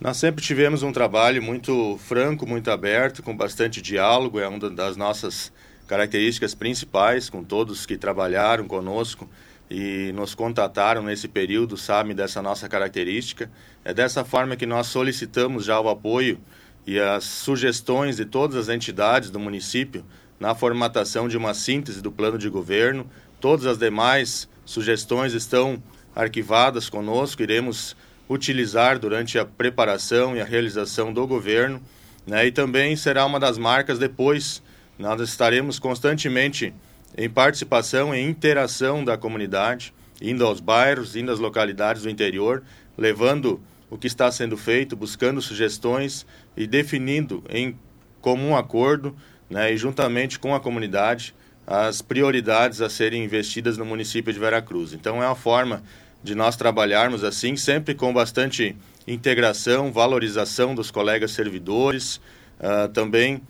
Nós 0.00 0.16
sempre 0.16 0.42
tivemos 0.42 0.82
um 0.82 0.90
trabalho 0.90 1.42
muito 1.42 1.98
franco, 1.98 2.46
muito 2.46 2.70
aberto, 2.70 3.22
com 3.22 3.36
bastante 3.36 3.82
diálogo, 3.82 4.40
é 4.40 4.48
uma 4.48 4.70
das 4.70 4.96
nossas 4.96 5.52
características 5.90 6.54
principais, 6.54 7.28
com 7.28 7.42
todos 7.42 7.84
que 7.84 7.96
trabalharam 7.96 8.68
conosco 8.68 9.28
e 9.68 10.12
nos 10.14 10.36
contataram 10.36 11.02
nesse 11.02 11.26
período, 11.26 11.76
sabem 11.76 12.14
dessa 12.14 12.40
nossa 12.40 12.68
característica. 12.68 13.50
É 13.84 13.92
dessa 13.92 14.24
forma 14.24 14.54
que 14.54 14.66
nós 14.66 14.86
solicitamos 14.86 15.64
já 15.64 15.80
o 15.80 15.88
apoio 15.88 16.38
e 16.86 16.96
as 17.00 17.24
sugestões 17.24 18.18
de 18.18 18.24
todas 18.24 18.56
as 18.56 18.68
entidades 18.68 19.30
do 19.30 19.40
município 19.40 20.04
na 20.38 20.54
formatação 20.54 21.26
de 21.26 21.36
uma 21.36 21.54
síntese 21.54 22.00
do 22.00 22.12
plano 22.12 22.38
de 22.38 22.48
governo. 22.48 23.04
Todas 23.40 23.66
as 23.66 23.76
demais 23.76 24.48
sugestões 24.64 25.32
estão 25.34 25.82
arquivadas 26.14 26.88
conosco, 26.88 27.42
iremos 27.42 27.96
utilizar 28.28 28.96
durante 28.96 29.40
a 29.40 29.44
preparação 29.44 30.36
e 30.36 30.40
a 30.40 30.44
realização 30.44 31.12
do 31.12 31.26
governo, 31.26 31.82
né? 32.24 32.46
E 32.46 32.52
também 32.52 32.94
será 32.94 33.26
uma 33.26 33.40
das 33.40 33.58
marcas 33.58 33.98
depois 33.98 34.62
nós 35.00 35.20
estaremos 35.22 35.78
constantemente 35.78 36.74
em 37.16 37.28
participação, 37.28 38.14
em 38.14 38.28
interação 38.28 39.02
da 39.02 39.16
comunidade, 39.16 39.94
indo 40.20 40.44
aos 40.44 40.60
bairros, 40.60 41.16
indo 41.16 41.32
às 41.32 41.38
localidades 41.38 42.02
do 42.02 42.10
interior, 42.10 42.62
levando 42.98 43.58
o 43.88 43.96
que 43.96 44.06
está 44.06 44.30
sendo 44.30 44.58
feito, 44.58 44.94
buscando 44.94 45.40
sugestões 45.40 46.26
e 46.54 46.66
definindo 46.66 47.42
em 47.48 47.74
comum 48.20 48.54
acordo, 48.54 49.16
né, 49.48 49.72
e 49.72 49.76
juntamente 49.76 50.38
com 50.38 50.54
a 50.54 50.60
comunidade, 50.60 51.34
as 51.66 52.02
prioridades 52.02 52.82
a 52.82 52.90
serem 52.90 53.24
investidas 53.24 53.78
no 53.78 53.86
município 53.86 54.32
de 54.32 54.38
Veracruz. 54.38 54.92
Então 54.92 55.22
é 55.22 55.26
uma 55.26 55.34
forma 55.34 55.82
de 56.22 56.34
nós 56.34 56.56
trabalharmos 56.56 57.24
assim, 57.24 57.56
sempre 57.56 57.94
com 57.94 58.12
bastante 58.12 58.76
integração, 59.08 59.90
valorização 59.90 60.74
dos 60.74 60.90
colegas 60.90 61.30
servidores, 61.30 62.20
uh, 62.60 62.86
também 62.92 63.40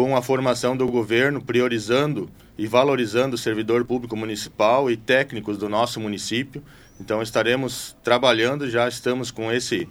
com 0.00 0.16
a 0.16 0.22
formação 0.22 0.74
do 0.74 0.86
governo, 0.88 1.42
priorizando 1.42 2.30
e 2.56 2.66
valorizando 2.66 3.34
o 3.34 3.38
servidor 3.38 3.84
público 3.84 4.16
municipal 4.16 4.90
e 4.90 4.96
técnicos 4.96 5.58
do 5.58 5.68
nosso 5.68 6.00
município. 6.00 6.62
Então 6.98 7.20
estaremos 7.20 7.94
trabalhando, 8.02 8.70
já 8.70 8.88
estamos 8.88 9.30
com 9.30 9.52
esse 9.52 9.86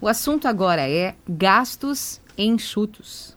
O 0.00 0.08
assunto 0.08 0.48
agora 0.48 0.88
é 0.88 1.14
gastos 1.28 2.20
enxutos. 2.36 3.36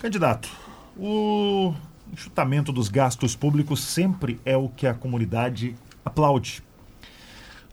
Candidato, 0.00 0.48
o 0.96 1.74
enxutamento 2.12 2.72
dos 2.72 2.88
gastos 2.88 3.36
públicos 3.36 3.82
sempre 3.82 4.40
é 4.44 4.56
o 4.56 4.68
que 4.68 4.86
a 4.86 4.94
comunidade 4.94 5.74
aplaude. 6.04 6.62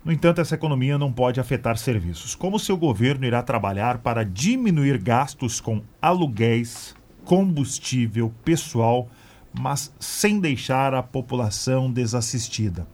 No 0.05 0.12
entanto, 0.12 0.39
essa 0.39 0.53
economia 0.53 1.00
não 1.00 1.12
pode 1.12 1.39
afetar 1.39 1.77
serviços. 1.77 2.35
Como 2.35 2.59
seu 2.59 2.77
governo 2.77 3.25
irá 3.25 3.41
trabalhar 3.41 3.97
para 3.97 4.24
diminuir 4.24 5.00
gastos 5.00 5.59
com 5.59 5.81
aluguéis, 6.00 6.95
combustível, 7.24 8.31
pessoal, 8.43 9.09
mas 9.51 9.91
sem 10.00 10.39
deixar 10.39 10.93
a 10.93 11.01
população 11.01 11.91
desassistida. 11.91 12.85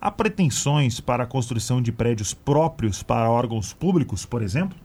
Há 0.00 0.10
pretensões 0.10 0.98
para 0.98 1.24
a 1.24 1.26
construção 1.26 1.82
de 1.82 1.92
prédios 1.92 2.32
próprios 2.32 3.02
para 3.02 3.30
órgãos 3.30 3.74
públicos, 3.74 4.24
por 4.24 4.40
exemplo? 4.40 4.78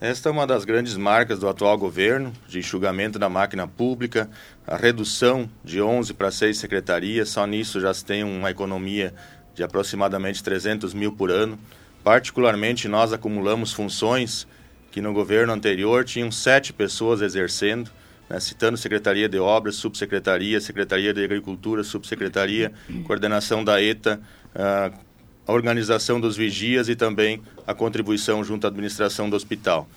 Esta 0.00 0.28
é 0.28 0.32
uma 0.32 0.46
das 0.46 0.64
grandes 0.64 0.96
marcas 0.96 1.40
do 1.40 1.48
atual 1.48 1.76
governo, 1.76 2.32
de 2.46 2.60
enxugamento 2.60 3.18
da 3.18 3.28
máquina 3.28 3.66
pública, 3.66 4.30
a 4.64 4.76
redução 4.76 5.50
de 5.64 5.82
11 5.82 6.14
para 6.14 6.30
6 6.30 6.56
secretarias, 6.56 7.30
só 7.30 7.44
nisso 7.44 7.80
já 7.80 7.92
se 7.92 8.04
tem 8.04 8.22
uma 8.22 8.48
economia 8.48 9.12
de 9.58 9.64
aproximadamente 9.64 10.42
300 10.42 10.94
mil 10.94 11.12
por 11.12 11.32
ano. 11.32 11.58
Particularmente, 12.04 12.86
nós 12.86 13.12
acumulamos 13.12 13.72
funções 13.72 14.46
que 14.92 15.02
no 15.02 15.12
governo 15.12 15.52
anterior 15.52 16.04
tinham 16.04 16.30
sete 16.30 16.72
pessoas 16.72 17.20
exercendo, 17.20 17.90
né, 18.30 18.38
citando 18.38 18.78
Secretaria 18.78 19.28
de 19.28 19.36
Obras, 19.38 19.74
Subsecretaria, 19.74 20.60
Secretaria 20.60 21.12
de 21.12 21.24
Agricultura, 21.24 21.82
Subsecretaria, 21.82 22.72
coordenação 23.04 23.64
da 23.64 23.82
ETA, 23.82 24.20
uh, 24.54 24.96
a 25.44 25.52
organização 25.52 26.20
dos 26.20 26.36
vigias 26.36 26.88
e 26.88 26.94
também 26.94 27.42
a 27.66 27.74
contribuição 27.74 28.44
junto 28.44 28.64
à 28.64 28.70
administração 28.70 29.28
do 29.28 29.34
hospital. 29.34 29.88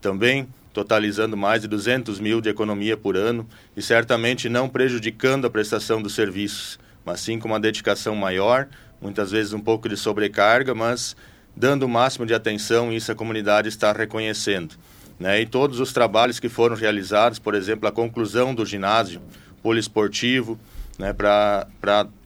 Também 0.00 0.46
totalizando 0.72 1.36
mais 1.36 1.62
de 1.62 1.66
200 1.66 2.20
mil 2.20 2.40
de 2.40 2.48
economia 2.48 2.96
por 2.96 3.16
ano 3.16 3.44
e 3.76 3.82
certamente 3.82 4.48
não 4.48 4.68
prejudicando 4.68 5.44
a 5.44 5.50
prestação 5.50 6.00
dos 6.00 6.14
serviços, 6.14 6.78
mas 7.04 7.20
sim 7.20 7.38
com 7.38 7.48
uma 7.48 7.58
dedicação 7.58 8.14
maior, 8.14 8.68
muitas 9.00 9.30
vezes 9.30 9.52
um 9.52 9.60
pouco 9.60 9.88
de 9.88 9.96
sobrecarga, 9.96 10.74
mas 10.74 11.16
dando 11.56 11.84
o 11.84 11.88
máximo 11.88 12.26
de 12.26 12.34
atenção 12.34 12.92
isso 12.92 13.10
a 13.10 13.14
comunidade 13.14 13.68
está 13.68 13.92
reconhecendo. 13.92 14.74
Né? 15.18 15.40
E 15.40 15.46
todos 15.46 15.80
os 15.80 15.92
trabalhos 15.92 16.38
que 16.38 16.48
foram 16.48 16.76
realizados, 16.76 17.38
por 17.38 17.54
exemplo, 17.54 17.88
a 17.88 17.92
conclusão 17.92 18.54
do 18.54 18.64
ginásio 18.64 19.20
poliesportivo, 19.62 20.58
né, 20.98 21.12
para 21.12 21.66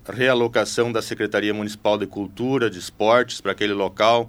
realocação 0.09 0.93
da 0.93 1.01
Secretaria 1.01 1.55
Municipal 1.55 1.97
de 1.97 2.07
Cultura, 2.07 2.69
de 2.69 2.79
Esportes 2.79 3.41
para 3.41 3.53
aquele 3.53 3.73
local, 3.73 4.29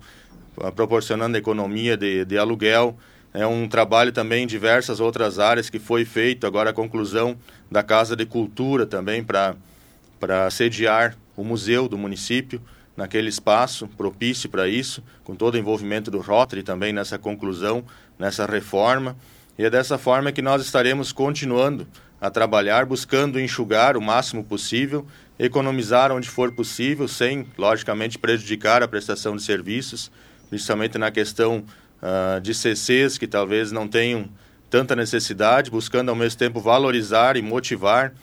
proporcionando 0.75 1.38
economia 1.38 1.97
de, 1.97 2.23
de 2.25 2.38
aluguel. 2.38 2.97
É 3.33 3.47
um 3.47 3.67
trabalho 3.67 4.12
também 4.12 4.43
em 4.43 4.47
diversas 4.47 5.00
outras 5.00 5.39
áreas 5.39 5.69
que 5.69 5.79
foi 5.79 6.05
feito, 6.05 6.45
agora 6.45 6.69
a 6.69 6.73
conclusão 6.73 7.35
da 7.71 7.81
Casa 7.81 8.15
de 8.15 8.25
Cultura 8.25 8.85
também 8.85 9.23
para 9.23 10.50
sediar 10.51 11.17
o 11.35 11.43
museu 11.43 11.87
do 11.87 11.97
município 11.97 12.61
naquele 12.95 13.29
espaço 13.29 13.87
propício 13.87 14.49
para 14.49 14.67
isso, 14.67 15.03
com 15.23 15.35
todo 15.35 15.55
o 15.55 15.57
envolvimento 15.57 16.11
do 16.11 16.19
Rotary 16.19 16.63
também 16.63 16.93
nessa 16.93 17.17
conclusão, 17.17 17.83
nessa 18.17 18.45
reforma. 18.45 19.15
E 19.57 19.63
é 19.63 19.69
dessa 19.69 19.97
forma 19.97 20.31
que 20.31 20.41
nós 20.41 20.63
estaremos 20.63 21.11
continuando 21.11 21.87
a 22.21 22.29
trabalhar, 22.29 22.85
buscando 22.85 23.39
enxugar 23.39 23.97
o 23.97 24.01
máximo 24.01 24.43
possível, 24.43 25.05
economizar 25.37 26.11
onde 26.11 26.29
for 26.29 26.51
possível, 26.53 27.07
sem, 27.07 27.45
logicamente, 27.57 28.17
prejudicar 28.17 28.81
a 28.81 28.87
prestação 28.87 29.35
de 29.35 29.43
serviços, 29.43 30.11
principalmente 30.49 30.97
na 30.97 31.11
questão 31.11 31.65
uh, 32.01 32.39
de 32.39 32.53
CCs 32.53 33.17
que 33.17 33.27
talvez 33.27 33.71
não 33.71 33.87
tenham 33.87 34.29
tanta 34.69 34.95
necessidade, 34.95 35.69
buscando 35.69 36.09
ao 36.09 36.15
mesmo 36.15 36.39
tempo 36.39 36.59
valorizar 36.59 37.35
e 37.35 37.41
motivar 37.41 38.13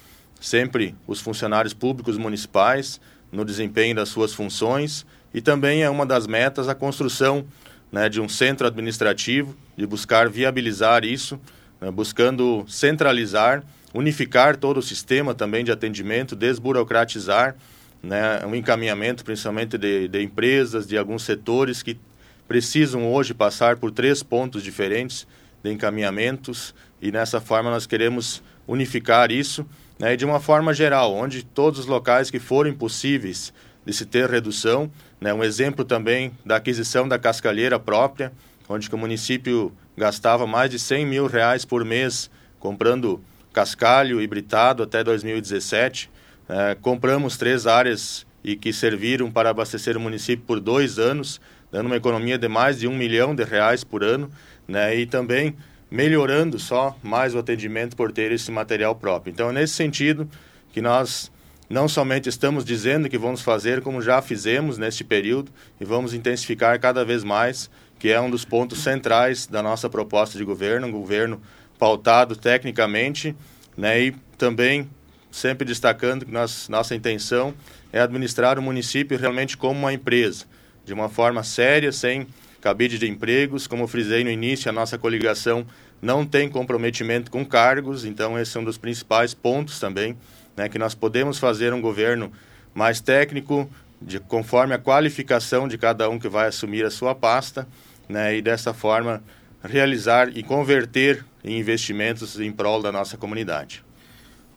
sempre 0.40 0.94
os 1.06 1.20
funcionários 1.20 1.74
públicos 1.74 2.16
municipais 2.16 3.00
no 3.30 3.44
desempenho 3.44 3.94
das 3.94 4.08
suas 4.08 4.32
funções 4.32 5.06
e 5.32 5.40
também 5.40 5.82
é 5.82 5.90
uma 5.90 6.06
das 6.06 6.26
metas 6.26 6.68
a 6.68 6.74
construção 6.74 7.44
né, 7.92 8.08
de 8.08 8.20
um 8.20 8.28
centro 8.28 8.66
administrativo, 8.66 9.56
de 9.76 9.86
buscar 9.86 10.28
viabilizar 10.28 11.04
isso, 11.04 11.38
né, 11.80 11.90
buscando 11.90 12.64
centralizar 12.66 13.62
unificar 13.92 14.56
todo 14.56 14.78
o 14.78 14.82
sistema 14.82 15.34
também 15.34 15.64
de 15.64 15.72
atendimento, 15.72 16.36
desburocratizar 16.36 17.56
né, 18.02 18.44
um 18.46 18.54
encaminhamento 18.54 19.24
principalmente 19.24 19.76
de, 19.76 20.08
de 20.08 20.22
empresas, 20.22 20.86
de 20.86 20.96
alguns 20.96 21.22
setores 21.22 21.82
que 21.82 21.98
precisam 22.46 23.12
hoje 23.12 23.34
passar 23.34 23.76
por 23.76 23.90
três 23.90 24.22
pontos 24.22 24.62
diferentes 24.62 25.26
de 25.62 25.70
encaminhamentos 25.70 26.74
e 27.00 27.12
nessa 27.12 27.40
forma 27.40 27.70
nós 27.70 27.86
queremos 27.86 28.42
unificar 28.66 29.30
isso 29.30 29.66
né, 30.00 30.16
de 30.16 30.24
uma 30.24 30.40
forma 30.40 30.72
geral, 30.72 31.14
onde 31.14 31.44
todos 31.44 31.80
os 31.80 31.86
locais 31.86 32.30
que 32.30 32.38
forem 32.38 32.72
possíveis 32.72 33.52
de 33.84 33.92
se 33.92 34.06
ter 34.06 34.30
redução, 34.30 34.90
né, 35.20 35.34
um 35.34 35.44
exemplo 35.44 35.84
também 35.84 36.32
da 36.44 36.56
aquisição 36.56 37.06
da 37.06 37.18
cascalheira 37.18 37.78
própria, 37.78 38.32
onde 38.66 38.88
o 38.90 38.96
município 38.96 39.70
gastava 39.94 40.46
mais 40.46 40.70
de 40.70 40.78
100 40.78 41.04
mil 41.04 41.26
reais 41.26 41.66
por 41.66 41.84
mês 41.84 42.30
comprando 42.58 43.20
cascalho 43.52 44.22
e 44.22 44.26
britado 44.26 44.82
até 44.82 45.04
2017. 45.04 46.10
É, 46.48 46.74
compramos 46.80 47.36
três 47.36 47.66
áreas 47.66 48.26
e 48.42 48.56
que 48.56 48.72
serviram 48.72 49.30
para 49.30 49.50
abastecer 49.50 49.98
o 49.98 50.00
município 50.00 50.46
por 50.46 50.60
dois 50.60 50.98
anos, 50.98 51.40
dando 51.70 51.86
uma 51.86 51.96
economia 51.96 52.38
de 52.38 52.48
mais 52.48 52.78
de 52.78 52.88
um 52.88 52.96
milhão 52.96 53.34
de 53.34 53.44
reais 53.44 53.84
por 53.84 54.02
ano, 54.02 54.30
né? 54.66 54.96
E 54.96 55.04
também 55.04 55.54
melhorando 55.90 56.58
só 56.58 56.96
mais 57.02 57.34
o 57.34 57.38
atendimento 57.38 57.96
por 57.96 58.12
ter 58.12 58.30
esse 58.30 58.50
material 58.50 58.94
próprio. 58.94 59.32
Então, 59.32 59.50
é 59.50 59.52
nesse 59.52 59.74
sentido 59.74 60.28
que 60.72 60.80
nós 60.80 61.30
não 61.68 61.88
somente 61.88 62.28
estamos 62.28 62.64
dizendo 62.64 63.08
que 63.08 63.18
vamos 63.18 63.42
fazer, 63.42 63.80
como 63.80 64.02
já 64.02 64.20
fizemos 64.20 64.78
neste 64.78 65.04
período 65.04 65.52
e 65.80 65.84
vamos 65.84 66.14
intensificar 66.14 66.78
cada 66.80 67.04
vez 67.04 67.22
mais, 67.22 67.70
que 67.98 68.08
é 68.08 68.20
um 68.20 68.30
dos 68.30 68.44
pontos 68.44 68.82
centrais 68.82 69.46
da 69.46 69.62
nossa 69.62 69.88
proposta 69.88 70.36
de 70.38 70.44
governo, 70.44 70.86
um 70.86 70.92
governo 70.92 71.40
pautado 71.78 72.34
tecnicamente, 72.34 73.36
né, 73.76 74.00
e 74.00 74.12
também 74.36 74.88
sempre 75.30 75.64
destacando 75.64 76.26
que 76.26 76.32
nós, 76.32 76.68
nossa 76.68 76.94
intenção 76.94 77.54
é 77.92 78.00
administrar 78.00 78.58
o 78.58 78.62
município 78.62 79.16
realmente 79.16 79.56
como 79.56 79.78
uma 79.78 79.92
empresa, 79.92 80.46
de 80.84 80.92
uma 80.92 81.08
forma 81.08 81.42
séria, 81.42 81.92
sem 81.92 82.26
cabide 82.60 82.98
de 82.98 83.08
empregos. 83.08 83.66
Como 83.66 83.86
frisei 83.86 84.22
no 84.22 84.30
início, 84.30 84.68
a 84.68 84.72
nossa 84.72 84.98
coligação 84.98 85.66
não 86.00 86.24
tem 86.24 86.48
comprometimento 86.48 87.30
com 87.30 87.44
cargos, 87.44 88.04
então 88.04 88.38
esse 88.38 88.56
é 88.56 88.60
um 88.60 88.64
dos 88.64 88.78
principais 88.78 89.34
pontos 89.34 89.78
também, 89.78 90.16
né, 90.56 90.68
que 90.68 90.78
nós 90.78 90.94
podemos 90.94 91.38
fazer 91.38 91.72
um 91.72 91.80
governo 91.80 92.32
mais 92.74 93.00
técnico, 93.00 93.68
de, 94.00 94.18
conforme 94.18 94.74
a 94.74 94.78
qualificação 94.78 95.68
de 95.68 95.76
cada 95.76 96.08
um 96.08 96.18
que 96.18 96.28
vai 96.28 96.48
assumir 96.48 96.84
a 96.84 96.90
sua 96.90 97.14
pasta, 97.14 97.68
né, 98.08 98.36
e 98.36 98.42
dessa 98.42 98.72
forma 98.72 99.22
realizar 99.62 100.34
e 100.34 100.42
converter 100.42 101.24
em 101.44 101.58
investimentos 101.58 102.40
em 102.40 102.50
prol 102.50 102.80
da 102.80 102.90
nossa 102.90 103.16
comunidade. 103.16 103.84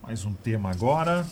Mais 0.01 0.23
um 0.23 0.33
tema 0.33 0.71
agora. 0.71 1.25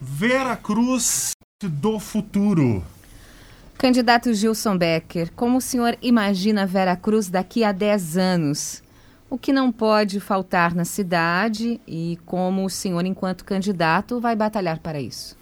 Vera 0.00 0.56
Cruz 0.56 1.35
do 1.64 1.98
futuro. 1.98 2.84
Candidato 3.78 4.34
Gilson 4.34 4.76
Becker, 4.76 5.32
como 5.32 5.56
o 5.56 5.60
senhor 5.62 5.96
imagina 6.02 6.66
Vera 6.66 6.94
Cruz 6.94 7.30
daqui 7.30 7.64
a 7.64 7.72
10 7.72 8.18
anos? 8.18 8.82
O 9.30 9.38
que 9.38 9.54
não 9.54 9.72
pode 9.72 10.20
faltar 10.20 10.74
na 10.74 10.84
cidade 10.84 11.80
e 11.86 12.18
como 12.26 12.66
o 12.66 12.68
senhor, 12.68 13.06
enquanto 13.06 13.42
candidato, 13.42 14.20
vai 14.20 14.36
batalhar 14.36 14.80
para 14.80 15.00
isso? 15.00 15.34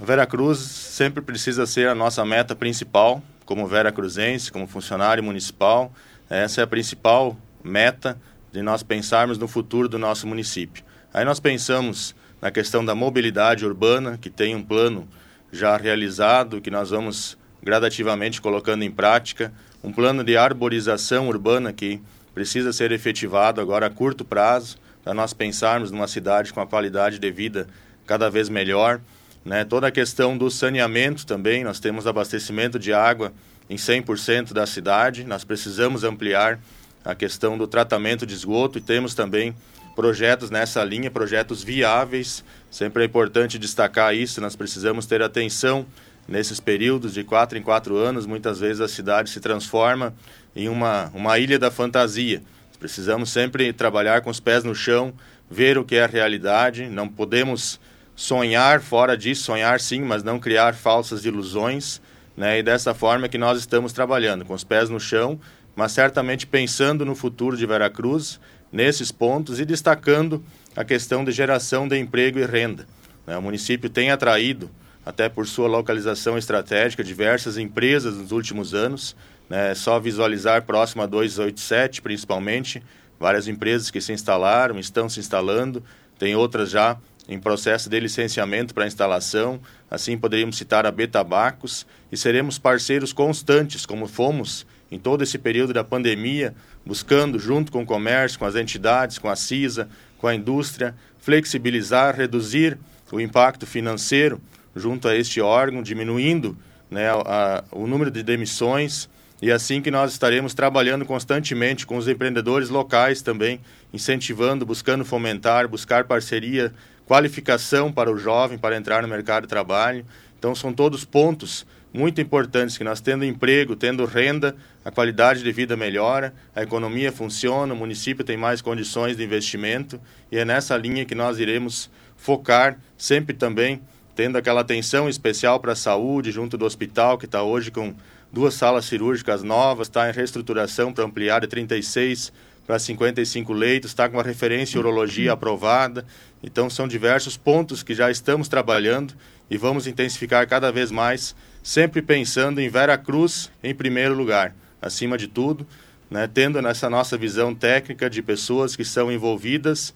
A 0.00 0.04
Vera 0.04 0.26
Cruz 0.28 0.60
sempre 0.60 1.20
precisa 1.20 1.66
ser 1.66 1.88
a 1.88 1.94
nossa 1.94 2.24
meta 2.24 2.54
principal, 2.54 3.20
como 3.44 3.66
Vera 3.66 3.90
Cruzense, 3.90 4.52
como 4.52 4.68
funcionário 4.68 5.24
municipal. 5.24 5.92
Essa 6.30 6.60
é 6.60 6.64
a 6.64 6.68
principal 6.68 7.36
meta 7.64 8.16
de 8.52 8.62
nós 8.62 8.84
pensarmos 8.84 9.38
no 9.38 9.48
futuro 9.48 9.88
do 9.88 9.98
nosso 9.98 10.24
município. 10.24 10.84
Aí 11.12 11.24
nós 11.24 11.40
pensamos 11.40 12.14
na 12.46 12.52
questão 12.52 12.84
da 12.84 12.94
mobilidade 12.94 13.66
urbana, 13.66 14.16
que 14.16 14.30
tem 14.30 14.54
um 14.54 14.62
plano 14.62 15.08
já 15.50 15.76
realizado, 15.76 16.60
que 16.60 16.70
nós 16.70 16.90
vamos 16.90 17.36
gradativamente 17.60 18.40
colocando 18.40 18.84
em 18.84 18.90
prática, 18.90 19.52
um 19.82 19.90
plano 19.90 20.22
de 20.22 20.36
arborização 20.36 21.26
urbana 21.26 21.72
que 21.72 22.00
precisa 22.32 22.72
ser 22.72 22.92
efetivado 22.92 23.60
agora 23.60 23.86
a 23.86 23.90
curto 23.90 24.24
prazo, 24.24 24.78
para 25.02 25.12
nós 25.12 25.32
pensarmos 25.32 25.90
numa 25.90 26.06
cidade 26.06 26.52
com 26.52 26.60
a 26.60 26.66
qualidade 26.68 27.18
de 27.18 27.30
vida 27.32 27.66
cada 28.06 28.30
vez 28.30 28.48
melhor. 28.48 29.00
Né? 29.44 29.64
Toda 29.64 29.88
a 29.88 29.90
questão 29.90 30.38
do 30.38 30.48
saneamento 30.48 31.26
também, 31.26 31.64
nós 31.64 31.80
temos 31.80 32.06
abastecimento 32.06 32.78
de 32.78 32.92
água 32.92 33.32
em 33.68 33.74
100% 33.74 34.52
da 34.52 34.68
cidade, 34.68 35.24
nós 35.24 35.42
precisamos 35.42 36.04
ampliar 36.04 36.60
a 37.04 37.12
questão 37.12 37.58
do 37.58 37.66
tratamento 37.66 38.24
de 38.24 38.34
esgoto 38.34 38.78
e 38.78 38.80
temos 38.80 39.14
também 39.14 39.52
projetos 39.96 40.50
nessa 40.50 40.84
linha, 40.84 41.10
projetos 41.10 41.64
viáveis. 41.64 42.44
Sempre 42.70 43.02
é 43.02 43.06
importante 43.06 43.58
destacar 43.58 44.14
isso, 44.14 44.40
nós 44.40 44.54
precisamos 44.54 45.06
ter 45.06 45.22
atenção 45.22 45.86
nesses 46.28 46.60
períodos 46.60 47.14
de 47.14 47.24
quatro 47.24 47.56
em 47.56 47.62
quatro 47.62 47.96
anos. 47.96 48.26
Muitas 48.26 48.60
vezes 48.60 48.80
a 48.80 48.88
cidade 48.88 49.30
se 49.30 49.40
transforma 49.40 50.14
em 50.54 50.68
uma, 50.68 51.10
uma 51.14 51.38
ilha 51.38 51.58
da 51.58 51.70
fantasia. 51.70 52.42
Precisamos 52.78 53.30
sempre 53.30 53.72
trabalhar 53.72 54.20
com 54.20 54.28
os 54.28 54.38
pés 54.38 54.62
no 54.62 54.74
chão, 54.74 55.14
ver 55.50 55.78
o 55.78 55.84
que 55.84 55.96
é 55.96 56.04
a 56.04 56.06
realidade, 56.06 56.86
não 56.86 57.08
podemos 57.08 57.80
sonhar 58.14 58.80
fora 58.80 59.16
disso, 59.16 59.44
sonhar 59.44 59.80
sim, 59.80 60.00
mas 60.00 60.22
não 60.22 60.38
criar 60.38 60.74
falsas 60.74 61.24
ilusões, 61.24 62.00
né? 62.36 62.58
E 62.58 62.62
dessa 62.62 62.92
forma 62.94 63.28
que 63.28 63.38
nós 63.38 63.58
estamos 63.58 63.92
trabalhando, 63.92 64.44
com 64.44 64.52
os 64.52 64.64
pés 64.64 64.90
no 64.90 65.00
chão, 65.00 65.40
mas 65.74 65.92
certamente 65.92 66.46
pensando 66.46 67.04
no 67.04 67.14
futuro 67.14 67.56
de 67.56 67.66
Veracruz, 67.66 68.40
nesses 68.72 69.10
pontos 69.10 69.60
e 69.60 69.64
destacando 69.64 70.42
a 70.74 70.84
questão 70.84 71.24
de 71.24 71.32
geração 71.32 71.88
de 71.88 71.98
emprego 71.98 72.38
e 72.38 72.44
renda. 72.44 72.86
Né? 73.26 73.36
O 73.36 73.42
município 73.42 73.88
tem 73.88 74.10
atraído 74.10 74.70
até 75.04 75.28
por 75.28 75.46
sua 75.46 75.68
localização 75.68 76.36
estratégica, 76.36 77.04
diversas 77.04 77.56
empresas 77.56 78.16
nos 78.16 78.32
últimos 78.32 78.74
anos. 78.74 79.16
Né? 79.48 79.74
Só 79.74 80.00
visualizar 80.00 80.62
próximo 80.62 81.02
a 81.02 81.06
287, 81.06 82.02
principalmente, 82.02 82.82
várias 83.18 83.48
empresas 83.48 83.90
que 83.90 84.00
se 84.00 84.12
instalaram, 84.12 84.78
estão 84.78 85.08
se 85.08 85.20
instalando, 85.20 85.82
tem 86.18 86.34
outras 86.34 86.70
já 86.70 86.96
em 87.28 87.38
processo 87.38 87.88
de 87.88 87.98
licenciamento 87.98 88.74
para 88.74 88.86
instalação. 88.86 89.60
Assim, 89.90 90.16
poderíamos 90.16 90.56
citar 90.56 90.86
a 90.86 90.90
Betabacos 90.90 91.86
e 92.10 92.16
seremos 92.16 92.58
parceiros 92.58 93.12
constantes, 93.12 93.86
como 93.86 94.06
fomos 94.06 94.66
em 94.90 94.98
todo 94.98 95.22
esse 95.22 95.38
período 95.38 95.72
da 95.72 95.82
pandemia, 95.82 96.54
buscando, 96.84 97.38
junto 97.38 97.72
com 97.72 97.82
o 97.82 97.86
comércio, 97.86 98.38
com 98.38 98.44
as 98.44 98.54
entidades, 98.54 99.18
com 99.18 99.28
a 99.28 99.36
CISA, 99.36 99.88
com 100.18 100.26
a 100.26 100.34
indústria, 100.34 100.94
flexibilizar, 101.18 102.14
reduzir 102.14 102.78
o 103.10 103.20
impacto 103.20 103.66
financeiro 103.66 104.40
junto 104.74 105.08
a 105.08 105.16
este 105.16 105.40
órgão, 105.40 105.82
diminuindo 105.82 106.56
né, 106.90 107.08
a, 107.10 107.64
o 107.72 107.86
número 107.86 108.10
de 108.10 108.22
demissões. 108.22 109.08
E 109.42 109.50
assim 109.50 109.82
que 109.82 109.90
nós 109.90 110.12
estaremos 110.12 110.54
trabalhando 110.54 111.04
constantemente 111.04 111.86
com 111.86 111.96
os 111.96 112.08
empreendedores 112.08 112.68
locais 112.68 113.20
também, 113.20 113.60
incentivando, 113.92 114.64
buscando 114.64 115.04
fomentar, 115.04 115.68
buscar 115.68 116.04
parceria 116.04 116.72
qualificação 117.06 117.92
para 117.92 118.10
o 118.10 118.18
jovem 118.18 118.58
para 118.58 118.76
entrar 118.76 119.00
no 119.00 119.08
mercado 119.08 119.44
de 119.44 119.48
trabalho. 119.48 120.04
Então, 120.38 120.54
são 120.54 120.72
todos 120.72 121.04
pontos 121.04 121.64
muito 121.96 122.20
importantes 122.20 122.76
que 122.76 122.84
nós, 122.84 123.00
tendo 123.00 123.24
emprego, 123.24 123.74
tendo 123.74 124.04
renda, 124.04 124.54
a 124.84 124.90
qualidade 124.90 125.42
de 125.42 125.50
vida 125.50 125.76
melhora, 125.76 126.34
a 126.54 126.62
economia 126.62 127.10
funciona, 127.10 127.72
o 127.72 127.76
município 127.76 128.22
tem 128.22 128.36
mais 128.36 128.60
condições 128.60 129.16
de 129.16 129.24
investimento 129.24 129.98
e 130.30 130.36
é 130.36 130.44
nessa 130.44 130.76
linha 130.76 131.06
que 131.06 131.14
nós 131.14 131.38
iremos 131.38 131.90
focar, 132.14 132.78
sempre 132.98 133.34
também 133.34 133.80
tendo 134.14 134.36
aquela 134.36 134.60
atenção 134.60 135.08
especial 135.08 135.58
para 135.58 135.72
a 135.72 135.76
saúde 135.76 136.30
junto 136.30 136.56
do 136.56 136.64
hospital, 136.64 137.18
que 137.18 137.26
está 137.26 137.42
hoje 137.42 137.70
com 137.70 137.94
duas 138.32 138.54
salas 138.54 138.84
cirúrgicas 138.84 139.42
novas, 139.42 139.88
está 139.88 140.08
em 140.08 140.12
reestruturação 140.12 140.92
para 140.92 141.04
ampliar 141.04 141.40
de 141.40 141.46
36 141.46 142.32
para 142.66 142.78
55 142.78 143.52
leitos, 143.52 143.90
está 143.92 144.08
com 144.08 144.18
a 144.18 144.22
referência 144.22 144.78
urologia 144.78 145.32
aprovada. 145.32 146.04
Então, 146.42 146.68
são 146.68 146.88
diversos 146.88 147.36
pontos 147.36 147.82
que 147.82 147.94
já 147.94 148.10
estamos 148.10 148.48
trabalhando 148.48 149.14
e 149.48 149.56
vamos 149.56 149.86
intensificar 149.86 150.46
cada 150.48 150.72
vez 150.72 150.90
mais, 150.90 151.36
sempre 151.66 152.00
pensando 152.00 152.60
em 152.60 152.68
Vera 152.68 152.96
Cruz 152.96 153.50
em 153.60 153.74
primeiro 153.74 154.14
lugar, 154.14 154.54
acima 154.80 155.18
de 155.18 155.26
tudo, 155.26 155.66
né, 156.08 156.30
tendo 156.32 156.62
nessa 156.62 156.88
nossa 156.88 157.18
visão 157.18 157.52
técnica 157.52 158.08
de 158.08 158.22
pessoas 158.22 158.76
que 158.76 158.84
são 158.84 159.10
envolvidas 159.10 159.92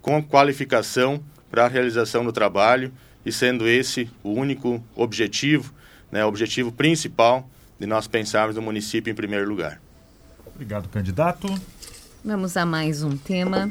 com 0.00 0.22
qualificação 0.22 1.20
para 1.50 1.64
a 1.64 1.68
realização 1.68 2.24
do 2.24 2.32
trabalho 2.32 2.92
e 3.26 3.32
sendo 3.32 3.66
esse 3.66 4.08
o 4.22 4.30
único 4.30 4.80
objetivo, 4.94 5.74
né, 6.12 6.24
o 6.24 6.28
objetivo 6.28 6.70
principal 6.70 7.44
de 7.76 7.88
nós 7.88 8.06
pensarmos 8.06 8.54
no 8.54 8.62
município 8.62 9.10
em 9.10 9.14
primeiro 9.14 9.48
lugar. 9.48 9.80
Obrigado, 10.54 10.88
candidato. 10.88 11.52
Vamos 12.24 12.56
a 12.56 12.64
mais 12.64 13.02
um 13.02 13.16
tema. 13.16 13.68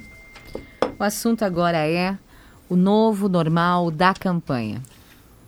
O 1.00 1.04
assunto 1.06 1.46
agora 1.46 1.88
é 1.88 2.18
o 2.68 2.76
novo 2.76 3.30
normal 3.30 3.90
da 3.92 4.14
campanha. 4.14 4.82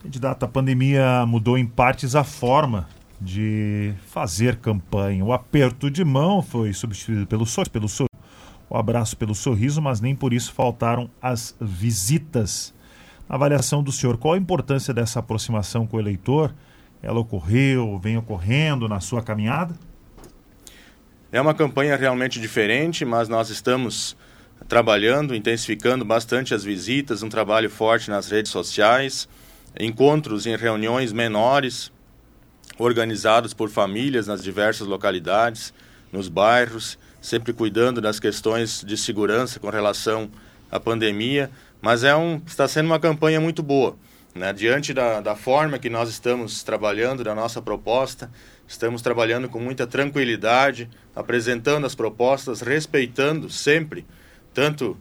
Candidato, 0.02 0.44
a 0.44 0.48
pandemia 0.48 1.24
mudou 1.26 1.56
em 1.56 1.64
partes 1.64 2.16
a 2.16 2.24
forma 2.24 2.88
de 3.20 3.94
fazer 4.08 4.56
campanha. 4.56 5.24
O 5.24 5.32
aperto 5.32 5.88
de 5.88 6.04
mão 6.04 6.42
foi 6.42 6.72
substituído 6.72 7.24
pelo 7.24 7.46
sorriso, 7.46 7.70
pelo 7.70 7.88
sor... 7.88 8.08
o 8.68 8.76
abraço 8.76 9.16
pelo 9.16 9.32
sorriso, 9.32 9.80
mas 9.80 10.00
nem 10.00 10.12
por 10.16 10.32
isso 10.32 10.52
faltaram 10.52 11.08
as 11.22 11.54
visitas. 11.60 12.74
Na 13.28 13.36
avaliação 13.36 13.80
do 13.80 13.92
senhor, 13.92 14.18
qual 14.18 14.34
a 14.34 14.38
importância 14.38 14.92
dessa 14.92 15.20
aproximação 15.20 15.86
com 15.86 15.96
o 15.96 16.00
eleitor? 16.00 16.52
Ela 17.00 17.20
ocorreu, 17.20 17.96
vem 17.98 18.16
ocorrendo 18.16 18.88
na 18.88 18.98
sua 18.98 19.22
caminhada? 19.22 19.76
É 21.30 21.40
uma 21.40 21.54
campanha 21.54 21.96
realmente 21.96 22.40
diferente, 22.40 23.04
mas 23.04 23.28
nós 23.28 23.50
estamos 23.50 24.16
trabalhando, 24.68 25.32
intensificando 25.32 26.04
bastante 26.04 26.54
as 26.54 26.64
visitas, 26.64 27.22
um 27.22 27.28
trabalho 27.28 27.70
forte 27.70 28.10
nas 28.10 28.28
redes 28.28 28.50
sociais, 28.50 29.28
encontros 29.78 30.46
em 30.46 30.56
reuniões 30.56 31.12
menores, 31.12 31.92
organizados 32.78 33.54
por 33.54 33.68
famílias 33.68 34.26
nas 34.26 34.42
diversas 34.42 34.86
localidades, 34.86 35.72
nos 36.10 36.28
bairros, 36.28 36.98
sempre 37.20 37.52
cuidando 37.52 38.00
das 38.00 38.18
questões 38.18 38.84
de 38.84 38.96
segurança 38.96 39.60
com 39.60 39.70
relação 39.70 40.30
à 40.70 40.80
pandemia, 40.80 41.50
mas 41.80 42.04
é 42.04 42.14
um, 42.14 42.40
está 42.46 42.66
sendo 42.66 42.86
uma 42.86 43.00
campanha 43.00 43.40
muito 43.40 43.62
boa. 43.62 43.96
Né? 44.34 44.52
Diante 44.52 44.94
da, 44.94 45.20
da 45.20 45.36
forma 45.36 45.78
que 45.78 45.90
nós 45.90 46.08
estamos 46.08 46.62
trabalhando, 46.62 47.22
da 47.22 47.34
nossa 47.34 47.60
proposta, 47.60 48.30
Estamos 48.72 49.02
trabalhando 49.02 49.50
com 49.50 49.60
muita 49.60 49.86
tranquilidade, 49.86 50.88
apresentando 51.14 51.84
as 51.86 51.94
propostas, 51.94 52.62
respeitando 52.62 53.50
sempre, 53.50 54.06
tanto 54.54 54.96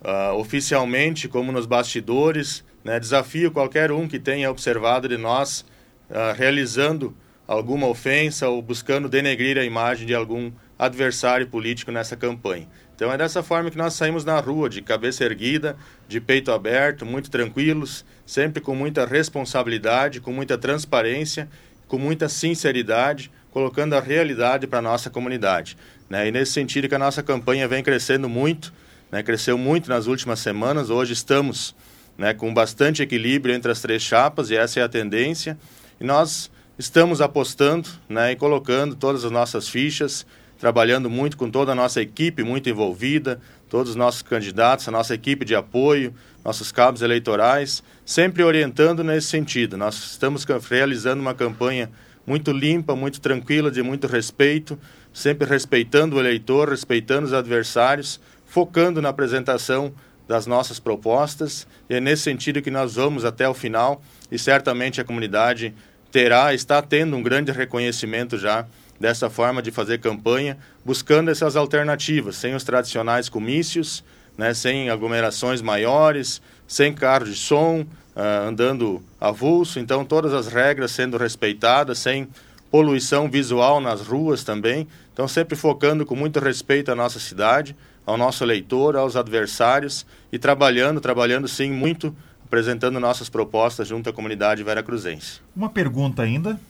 uh, 0.00 0.34
oficialmente 0.34 1.28
como 1.28 1.52
nos 1.52 1.64
bastidores. 1.64 2.64
Né? 2.84 2.98
Desafio 2.98 3.50
qualquer 3.50 3.90
um 3.92 4.08
que 4.08 4.18
tenha 4.18 4.50
observado 4.50 5.08
de 5.08 5.16
nós 5.16 5.64
uh, 6.10 6.34
realizando 6.36 7.16
alguma 7.46 7.86
ofensa 7.86 8.48
ou 8.48 8.62
buscando 8.62 9.08
denegrir 9.08 9.58
a 9.58 9.64
imagem 9.64 10.06
de 10.06 10.14
algum 10.14 10.50
adversário 10.78 11.46
político 11.46 11.92
nessa 11.92 12.16
campanha. 12.16 12.68
Então 12.94 13.12
é 13.12 13.18
dessa 13.18 13.42
forma 13.42 13.70
que 13.70 13.78
nós 13.78 13.94
saímos 13.94 14.24
na 14.24 14.38
rua, 14.38 14.68
de 14.68 14.80
cabeça 14.80 15.24
erguida, 15.24 15.76
de 16.08 16.20
peito 16.20 16.52
aberto, 16.52 17.04
muito 17.04 17.30
tranquilos, 17.30 18.04
sempre 18.24 18.60
com 18.60 18.74
muita 18.74 19.04
responsabilidade, 19.06 20.20
com 20.20 20.32
muita 20.32 20.56
transparência 20.56 21.48
com 21.92 21.98
muita 21.98 22.26
sinceridade, 22.26 23.30
colocando 23.50 23.92
a 23.92 24.00
realidade 24.00 24.66
para 24.66 24.78
a 24.78 24.82
nossa 24.82 25.10
comunidade. 25.10 25.76
Né? 26.08 26.28
E 26.28 26.32
nesse 26.32 26.52
sentido 26.52 26.88
que 26.88 26.94
a 26.94 26.98
nossa 26.98 27.22
campanha 27.22 27.68
vem 27.68 27.82
crescendo 27.82 28.30
muito, 28.30 28.72
né? 29.10 29.22
cresceu 29.22 29.58
muito 29.58 29.90
nas 29.90 30.06
últimas 30.06 30.38
semanas, 30.38 30.88
hoje 30.88 31.12
estamos 31.12 31.74
né, 32.16 32.34
com 32.34 32.52
bastante 32.52 33.02
equilíbrio 33.02 33.54
entre 33.54 33.70
as 33.70 33.80
três 33.80 34.02
chapas 34.02 34.50
e 34.50 34.56
essa 34.56 34.80
é 34.80 34.82
a 34.82 34.88
tendência. 34.88 35.58
E 36.00 36.04
nós 36.04 36.50
estamos 36.78 37.20
apostando 37.20 37.88
né, 38.08 38.32
e 38.32 38.36
colocando 38.36 38.94
todas 38.94 39.24
as 39.24 39.30
nossas 39.30 39.68
fichas, 39.68 40.26
trabalhando 40.58 41.10
muito 41.10 41.36
com 41.36 41.50
toda 41.50 41.72
a 41.72 41.74
nossa 41.74 42.00
equipe, 42.00 42.42
muito 42.42 42.68
envolvida, 42.68 43.40
todos 43.68 43.90
os 43.90 43.96
nossos 43.96 44.22
candidatos, 44.22 44.86
a 44.86 44.90
nossa 44.90 45.14
equipe 45.14 45.44
de 45.44 45.54
apoio, 45.54 46.14
nossos 46.44 46.70
cabos 46.70 47.02
eleitorais, 47.02 47.82
sempre 48.04 48.42
orientando 48.42 49.02
nesse 49.02 49.28
sentido. 49.28 49.76
Nós 49.76 49.94
estamos 50.12 50.44
realizando 50.68 51.20
uma 51.20 51.34
campanha 51.34 51.90
muito 52.26 52.52
limpa, 52.52 52.94
muito 52.94 53.20
tranquila, 53.20 53.70
de 53.70 53.82
muito 53.82 54.06
respeito, 54.06 54.78
sempre 55.12 55.46
respeitando 55.46 56.16
o 56.16 56.20
eleitor, 56.20 56.68
respeitando 56.68 57.26
os 57.26 57.32
adversários, 57.32 58.20
focando 58.46 59.02
na 59.02 59.08
apresentação 59.08 59.92
das 60.32 60.46
nossas 60.46 60.80
propostas. 60.80 61.66
E 61.90 61.94
é 61.94 62.00
nesse 62.00 62.22
sentido 62.22 62.62
que 62.62 62.70
nós 62.70 62.94
vamos 62.94 63.22
até 63.22 63.46
o 63.46 63.52
final 63.52 64.02
e 64.30 64.38
certamente 64.38 64.98
a 64.98 65.04
comunidade 65.04 65.74
terá, 66.10 66.54
está 66.54 66.80
tendo 66.80 67.14
um 67.14 67.22
grande 67.22 67.52
reconhecimento 67.52 68.38
já 68.38 68.64
dessa 68.98 69.28
forma 69.28 69.60
de 69.60 69.70
fazer 69.70 70.00
campanha, 70.00 70.56
buscando 70.82 71.30
essas 71.30 71.54
alternativas, 71.54 72.36
sem 72.36 72.54
os 72.54 72.64
tradicionais 72.64 73.28
comícios, 73.28 74.02
né, 74.38 74.54
sem 74.54 74.88
aglomerações 74.88 75.60
maiores, 75.60 76.40
sem 76.66 76.94
carro 76.94 77.26
de 77.26 77.34
som, 77.34 77.80
uh, 77.80 78.48
andando 78.48 79.02
avulso, 79.20 79.78
então 79.78 80.02
todas 80.02 80.32
as 80.32 80.46
regras 80.46 80.92
sendo 80.92 81.18
respeitadas, 81.18 81.98
sem 81.98 82.26
poluição 82.70 83.28
visual 83.28 83.82
nas 83.82 84.00
ruas 84.00 84.44
também, 84.44 84.88
então 85.12 85.28
sempre 85.28 85.56
focando 85.56 86.06
com 86.06 86.16
muito 86.16 86.40
respeito 86.40 86.90
à 86.90 86.94
nossa 86.94 87.20
cidade, 87.20 87.76
ao 88.06 88.16
nosso 88.16 88.44
eleitor, 88.44 88.96
aos 88.96 89.16
adversários 89.16 90.06
e 90.32 90.38
trabalhando, 90.38 91.00
trabalhando 91.00 91.46
sim 91.48 91.70
muito, 91.70 92.14
apresentando 92.44 93.00
nossas 93.00 93.28
propostas 93.28 93.88
junto 93.88 94.10
à 94.10 94.12
comunidade 94.12 94.62
veracruzense. 94.62 95.40
Uma 95.54 95.70
pergunta 95.70 96.22
ainda, 96.22 96.60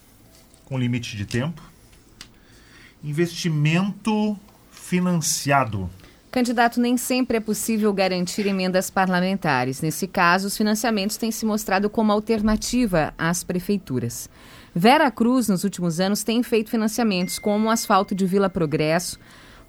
com 0.64 0.79
limite 0.79 1.16
de 1.16 1.25
tempo. 1.25 1.62
Investimento 3.03 4.38
financiado 4.71 5.90
Candidato, 6.33 6.81
nem 6.81 6.97
sempre 6.97 7.37
é 7.37 7.40
possível 7.40 7.92
garantir 7.92 8.47
emendas 8.47 8.88
parlamentares. 8.88 9.83
Nesse 9.83 10.07
caso, 10.07 10.47
os 10.47 10.57
financiamentos 10.57 11.18
têm 11.18 11.31
se 11.31 11.45
mostrado 11.45 11.90
como 11.90 12.11
alternativa 12.11 13.12
às 13.18 13.45
prefeituras. 13.45 14.31
Vera 14.75 15.11
Cruz, 15.11 15.49
nos 15.51 15.62
últimos 15.62 16.01
anos, 16.01 16.25
tem 16.25 16.42
feito 16.42 16.71
financiamentos 16.71 17.38
como 17.38 17.68
o 17.68 17.71
asfalto 17.71 18.14
de 18.14 18.25
Vila 18.25 18.49
Progresso, 18.49 19.21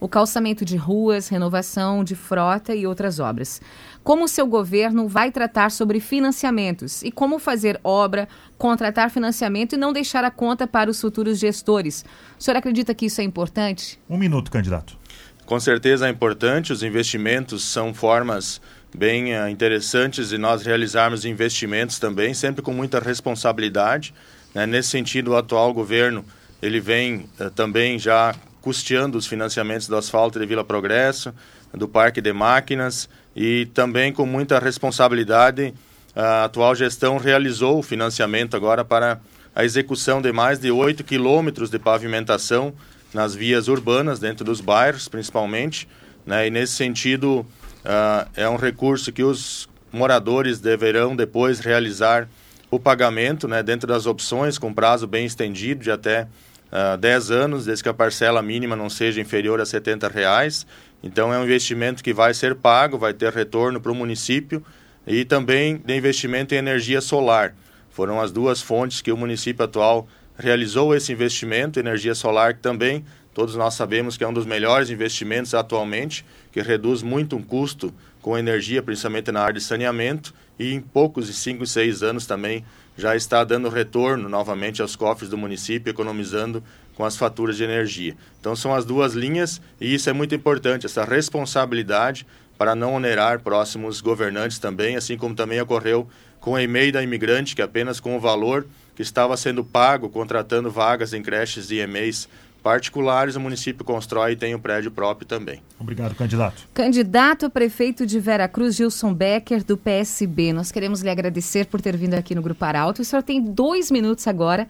o 0.03 0.09
calçamento 0.09 0.65
de 0.65 0.75
ruas, 0.75 1.29
renovação 1.29 2.03
de 2.03 2.13
frota 2.13 2.75
e 2.75 2.85
outras 2.85 3.21
obras. 3.21 3.61
Como 4.03 4.25
o 4.25 4.27
seu 4.27 4.45
governo 4.45 5.07
vai 5.07 5.31
tratar 5.31 5.71
sobre 5.71 6.01
financiamentos 6.01 7.01
e 7.03 7.09
como 7.09 7.39
fazer 7.39 7.79
obra, 7.85 8.27
contratar 8.57 9.09
financiamento 9.09 9.75
e 9.75 9.77
não 9.77 9.93
deixar 9.93 10.25
a 10.25 10.29
conta 10.29 10.67
para 10.67 10.91
os 10.91 10.99
futuros 10.99 11.39
gestores? 11.39 12.03
O 12.37 12.43
senhor 12.43 12.57
acredita 12.57 12.93
que 12.93 13.05
isso 13.05 13.21
é 13.21 13.23
importante? 13.23 13.97
Um 14.09 14.17
minuto, 14.17 14.51
candidato. 14.51 14.97
Com 15.45 15.57
certeza 15.57 16.05
é 16.05 16.09
importante, 16.09 16.73
os 16.73 16.83
investimentos 16.83 17.63
são 17.63 17.93
formas 17.93 18.59
bem 18.93 19.33
uh, 19.33 19.47
interessantes 19.47 20.33
e 20.33 20.37
nós 20.37 20.65
realizarmos 20.65 21.23
investimentos 21.23 21.97
também, 21.97 22.33
sempre 22.33 22.61
com 22.61 22.73
muita 22.73 22.99
responsabilidade. 22.99 24.13
Né? 24.53 24.65
Nesse 24.65 24.89
sentido, 24.89 25.31
o 25.31 25.37
atual 25.37 25.73
governo 25.73 26.25
ele 26.61 26.81
vem 26.81 27.25
uh, 27.39 27.49
também 27.51 27.97
já 27.97 28.35
custeando 28.63 29.17
os 29.17 29.27
financiamentos 29.27 29.87
do 29.87 29.95
asfalto 29.95 30.39
de 30.39 30.45
Vila 30.47 30.63
Progresso, 30.63 31.31
do 31.71 31.87
Parque 31.87 32.21
de 32.21 32.33
Máquinas 32.33 33.07
e 33.35 33.67
também 33.73 34.11
com 34.11 34.25
muita 34.25 34.57
responsabilidade 34.57 35.73
a 36.15 36.45
atual 36.45 36.75
gestão 36.75 37.17
realizou 37.17 37.79
o 37.79 37.83
financiamento 37.83 38.55
agora 38.55 38.85
para 38.85 39.19
a 39.55 39.65
execução 39.65 40.21
de 40.21 40.31
mais 40.31 40.59
de 40.59 40.71
8 40.71 41.03
quilômetros 41.03 41.69
de 41.69 41.79
pavimentação 41.79 42.73
nas 43.13 43.35
vias 43.35 43.67
urbanas, 43.67 44.19
dentro 44.19 44.45
dos 44.45 44.61
bairros 44.61 45.07
principalmente. 45.07 45.87
Né? 46.25 46.47
E 46.47 46.49
nesse 46.51 46.73
sentido, 46.73 47.39
uh, 47.39 48.29
é 48.35 48.47
um 48.47 48.55
recurso 48.55 49.11
que 49.11 49.23
os 49.23 49.67
moradores 49.91 50.59
deverão 50.59 51.15
depois 51.15 51.59
realizar 51.59 52.27
o 52.69 52.79
pagamento 52.79 53.47
né, 53.47 53.61
dentro 53.61 53.87
das 53.87 54.05
opções, 54.05 54.57
com 54.57 54.73
prazo 54.73 55.05
bem 55.05 55.25
estendido 55.25 55.83
de 55.83 55.91
até 55.91 56.27
uh, 56.73 56.93
ah, 56.93 56.95
10 56.95 57.29
anos, 57.29 57.65
desde 57.65 57.83
que 57.83 57.89
a 57.89 57.93
parcela 57.93 58.41
mínima 58.41 58.75
não 58.75 58.89
seja 58.89 59.21
inferior 59.21 59.61
a 59.61 59.65
70 59.65 60.07
reais. 60.07 60.65
Então 61.03 61.31
é 61.31 61.37
um 61.37 61.43
investimento 61.43 62.03
que 62.03 62.13
vai 62.13 62.33
ser 62.33 62.55
pago, 62.55 62.97
vai 62.97 63.13
ter 63.13 63.31
retorno 63.31 63.79
para 63.79 63.91
o 63.91 63.95
município 63.95 64.65
e 65.05 65.23
também 65.23 65.77
de 65.77 65.95
investimento 65.95 66.55
em 66.55 66.57
energia 66.57 66.99
solar. 66.99 67.53
Foram 67.89 68.19
as 68.19 68.31
duas 68.31 68.61
fontes 68.61 69.01
que 69.01 69.11
o 69.11 69.17
município 69.17 69.63
atual 69.63 70.07
realizou 70.35 70.95
esse 70.95 71.11
investimento, 71.11 71.79
energia 71.79 72.15
solar 72.15 72.55
que 72.55 72.61
também 72.61 73.05
todos 73.33 73.55
nós 73.55 73.75
sabemos 73.75 74.17
que 74.17 74.23
é 74.23 74.27
um 74.27 74.33
dos 74.33 74.45
melhores 74.45 74.89
investimentos 74.89 75.53
atualmente, 75.53 76.25
que 76.51 76.61
reduz 76.61 77.03
muito 77.03 77.35
um 77.35 77.43
custo 77.43 77.93
com 78.21 78.37
energia, 78.37 78.81
principalmente 78.81 79.31
na 79.31 79.41
área 79.41 79.55
de 79.55 79.61
saneamento, 79.61 80.33
e 80.57 80.73
em 80.73 80.79
poucos 80.79 81.27
de 81.27 81.33
5, 81.33 81.65
6 81.65 82.03
anos 82.03 82.25
também 82.25 82.63
já 82.97 83.15
está 83.15 83.43
dando 83.43 83.69
retorno 83.69 84.29
novamente 84.29 84.81
aos 84.81 84.95
cofres 84.95 85.29
do 85.29 85.37
município, 85.37 85.89
economizando 85.89 86.63
com 86.95 87.03
as 87.03 87.17
faturas 87.17 87.57
de 87.57 87.63
energia. 87.63 88.15
Então 88.39 88.55
são 88.55 88.73
as 88.73 88.85
duas 88.85 89.13
linhas 89.13 89.61
e 89.79 89.93
isso 89.93 90.09
é 90.09 90.13
muito 90.13 90.35
importante, 90.35 90.85
essa 90.85 91.03
responsabilidade 91.03 92.25
para 92.57 92.75
não 92.75 92.93
onerar 92.93 93.39
próximos 93.39 93.99
governantes 93.99 94.59
também, 94.59 94.95
assim 94.95 95.17
como 95.17 95.35
também 95.35 95.59
ocorreu 95.59 96.07
com 96.39 96.55
a 96.55 96.61
EMEI 96.61 96.91
da 96.91 97.01
imigrante, 97.01 97.55
que 97.55 97.61
apenas 97.61 97.99
com 97.99 98.15
o 98.15 98.19
valor 98.19 98.67
que 98.95 99.01
estava 99.01 99.35
sendo 99.35 99.63
pago 99.63 100.09
contratando 100.09 100.69
vagas 100.69 101.13
em 101.13 101.23
creches 101.23 101.71
e 101.71 101.79
EMEIs 101.79 102.29
particulares, 102.63 103.35
o 103.35 103.41
município 103.41 103.83
constrói 103.83 104.31
e 104.31 104.35
tem 104.37 104.55
um 104.55 104.59
prédio 104.59 104.89
próprio 104.89 105.27
também. 105.27 105.61
Obrigado, 105.77 106.15
candidato. 106.15 106.63
Candidato 106.73 107.45
a 107.45 107.49
prefeito 107.49 108.07
de 108.07 108.19
Vera 108.19 108.47
Cruz, 108.47 108.75
Gilson 108.75 109.13
Becker, 109.13 109.63
do 109.63 109.77
PSB. 109.77 110.53
Nós 110.53 110.71
queremos 110.71 111.01
lhe 111.01 111.09
agradecer 111.09 111.65
por 111.65 111.81
ter 111.81 111.97
vindo 111.97 112.13
aqui 112.13 112.33
no 112.33 112.41
Grupo 112.41 112.63
Arauto. 112.63 113.01
O 113.01 113.05
senhor 113.05 113.21
tem 113.21 113.43
dois 113.43 113.91
minutos 113.91 114.25
agora 114.27 114.67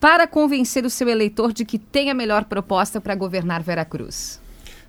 para 0.00 0.26
convencer 0.26 0.84
o 0.86 0.90
seu 0.90 1.08
eleitor 1.08 1.52
de 1.52 1.64
que 1.64 1.78
tem 1.78 2.10
a 2.10 2.14
melhor 2.14 2.44
proposta 2.44 3.00
para 3.00 3.14
governar 3.14 3.62
Vera 3.62 3.84
Cruz. 3.84 4.40